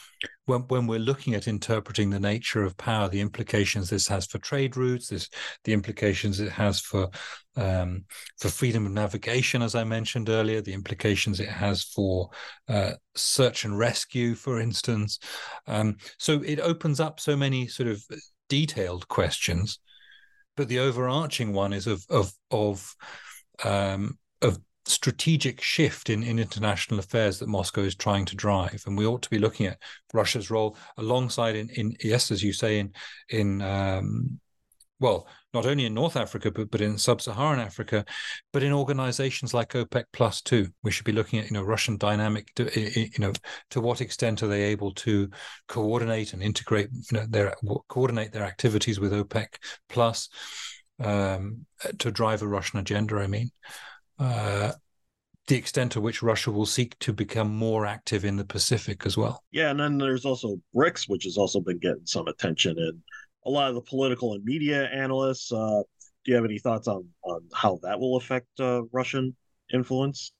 [0.46, 4.38] when, when we're looking at interpreting the nature of power the implications this has for
[4.38, 5.28] trade routes this
[5.64, 7.08] the implications it has for
[7.56, 8.04] um,
[8.38, 12.30] for freedom of navigation as i mentioned earlier the implications it has for
[12.68, 15.18] uh, search and rescue for instance.
[15.66, 18.02] Um, so it opens up so many sort of
[18.48, 19.78] detailed questions
[20.56, 22.94] but the overarching one is of of of
[23.64, 28.98] um, of strategic shift in, in international affairs that Moscow is trying to drive, and
[28.98, 29.78] we ought to be looking at
[30.12, 32.92] Russia's role alongside in, in yes, as you say, in
[33.28, 34.40] in um,
[35.04, 38.06] well, not only in North Africa, but, but in sub-Saharan Africa,
[38.54, 40.68] but in organizations like OPEC plus too.
[40.82, 43.34] We should be looking at, you know, Russian dynamic, you know,
[43.72, 45.28] to what extent are they able to
[45.68, 47.54] coordinate and integrate, you know, their
[47.88, 49.48] coordinate their activities with OPEC
[49.90, 50.30] plus
[51.00, 51.66] um,
[51.98, 53.16] to drive a Russian agenda.
[53.16, 53.50] I mean,
[54.18, 54.72] uh,
[55.48, 59.18] the extent to which Russia will seek to become more active in the Pacific as
[59.18, 59.44] well.
[59.50, 63.02] Yeah, and then there's also BRICS, which has also been getting some attention, and
[63.46, 65.52] a lot of the political and media analysts.
[65.52, 65.82] Uh,
[66.24, 69.36] do you have any thoughts on on how that will affect uh, Russian
[69.72, 70.32] influence?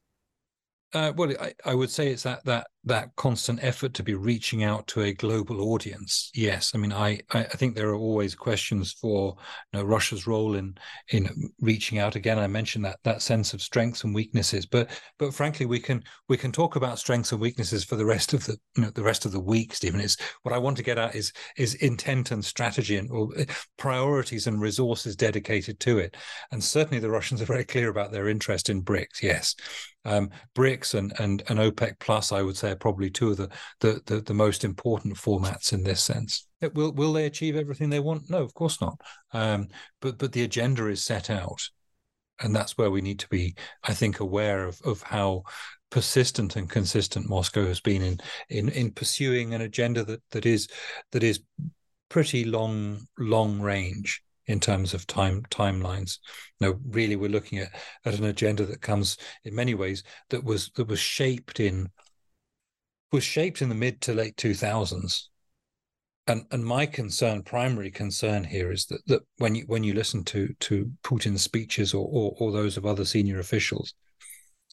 [0.93, 4.62] Uh, well, I, I, would say it's that that that constant effort to be reaching
[4.62, 6.30] out to a global audience.
[6.35, 9.37] Yes, I mean, I I think there are always questions for
[9.72, 10.76] you know, Russia's role in
[11.09, 11.28] in
[11.61, 12.16] reaching out.
[12.16, 16.03] Again, I mentioned that that sense of strengths and weaknesses, but but frankly, we can
[16.28, 19.03] we can talk about strengths and weaknesses for the rest of the you know the
[19.03, 19.74] rest of the week.
[19.74, 23.30] Stephen, is what I want to get at is is intent and strategy and or
[23.37, 23.47] eh,
[23.78, 26.16] priorities and resources dedicated to it.
[26.53, 29.22] And certainly, the Russians are very clear about their interest in BRICS.
[29.22, 29.55] Yes,
[30.05, 33.49] um, BRICS and, and and OPEC plus, I would say, are probably two of the,
[33.81, 36.47] the the, the most important formats in this sense.
[36.75, 38.31] Will will they achieve everything they want?
[38.31, 39.01] No, of course not.
[39.33, 39.68] Um,
[40.01, 41.68] but but the agenda is set out,
[42.41, 45.45] and that's where we need to be, I think, aware of of how
[45.91, 48.18] persistent and consistent Moscow has been in
[48.49, 50.68] in in pursuing an agenda that that is
[51.12, 51.41] that is
[52.09, 56.18] pretty long long range in terms of time timelines.
[56.61, 57.72] No, really, we're looking at
[58.05, 61.89] at an agenda that comes in many ways that was that was shaped in
[63.13, 65.31] was shaped in the mid to late two thousands.
[66.27, 70.25] And and my concern, primary concern here, is that that when you when you listen
[70.25, 73.95] to to Putin's speeches or or, or those of other senior officials,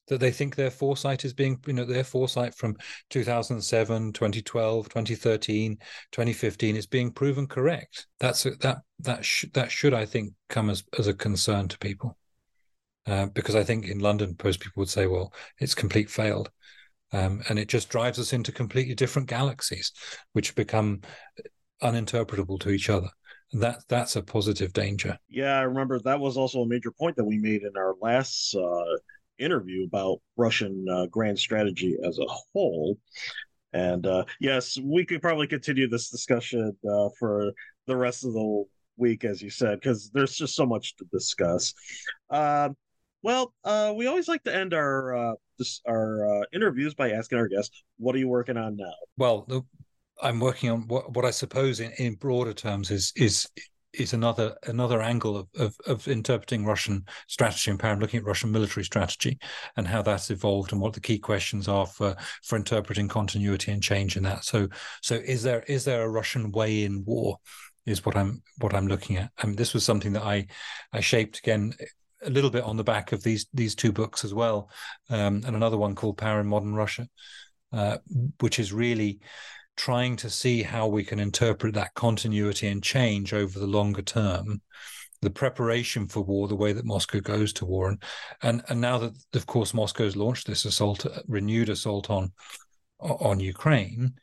[0.08, 2.76] that they think their foresight is being, you know, their foresight from
[3.12, 5.78] 2007, 2012, 2013,
[6.12, 8.08] 2015 is being proven correct.
[8.20, 11.78] That's a, that that sh- that should, I think, come as as a concern to
[11.78, 12.18] people,
[13.06, 16.50] uh, because I think in London, most people would say, well, it's complete failed.
[17.14, 19.92] Um, and it just drives us into completely different galaxies,
[20.34, 21.02] which become
[21.84, 23.10] uninterpretable to each other.
[23.52, 25.18] And that that's a positive danger.
[25.30, 28.56] Yeah, I remember that was also a major point that we made in our last
[28.56, 28.98] uh,
[29.40, 32.98] interview about Russian uh, grand strategy as a whole.
[33.74, 37.52] And uh, yes, we could probably continue this discussion uh, for
[37.88, 38.64] the rest of the
[38.98, 41.74] week, as you said, because there's just so much to discuss.
[42.30, 42.76] Um,
[43.24, 47.38] well, uh, we always like to end our uh, this, our uh, interviews by asking
[47.38, 49.66] our guests, "What are you working on now?" Well,
[50.22, 53.48] I'm working on what, what I suppose, in, in broader terms, is is
[53.94, 58.52] is another another angle of, of, of interpreting Russian strategy and power, looking at Russian
[58.52, 59.38] military strategy
[59.76, 63.84] and how that's evolved and what the key questions are for for interpreting continuity and
[63.84, 64.46] change in that.
[64.46, 64.70] So
[65.02, 67.38] so is there is there a Russian way in war?
[67.86, 69.32] Is what I'm what I'm looking at.
[69.40, 70.48] I mean, this was something that I
[70.94, 71.74] I shaped again
[72.24, 74.70] a little bit on the back of these these two books as well,
[75.10, 77.08] um, and another one called Power in Modern Russia,
[77.74, 77.98] uh,
[78.40, 79.20] which is really
[79.78, 84.62] trying to see how we can interpret that continuity and change over the longer term
[85.22, 88.04] the preparation for war, the way that Moscow goes to war, and
[88.42, 92.32] and, and now that of course Moscow's launched this assault, renewed assault on
[93.00, 94.14] on Ukraine,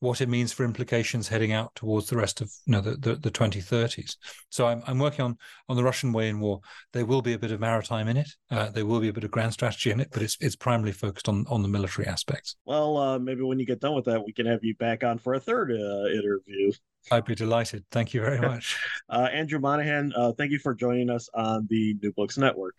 [0.00, 3.16] what it means for implications heading out towards the rest of you know the, the,
[3.16, 4.16] the 2030s.
[4.50, 5.36] So I'm, I'm working on
[5.68, 6.60] on the Russian way in war.
[6.92, 8.28] There will be a bit of maritime in it.
[8.50, 10.92] Uh, there will be a bit of grand strategy in it, but it's it's primarily
[10.92, 12.56] focused on on the military aspects.
[12.64, 15.18] Well, uh, maybe when you get done with that, we can have you back on
[15.18, 16.72] for a third uh, interview.
[17.10, 17.84] I'd be delighted.
[17.90, 18.76] Thank you very much.
[19.08, 22.76] Uh, Andrew Monaghan, uh, thank you for joining us on the New Books Network.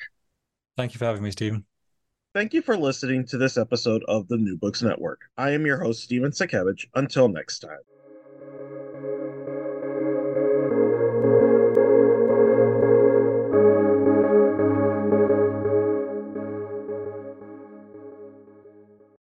[0.77, 1.65] Thank you for having me, Stephen.
[2.35, 5.21] Thank you for listening to this episode of the New Books Network.
[5.35, 6.85] I am your host, Stephen Satkiewicz.
[6.93, 7.79] Until next time.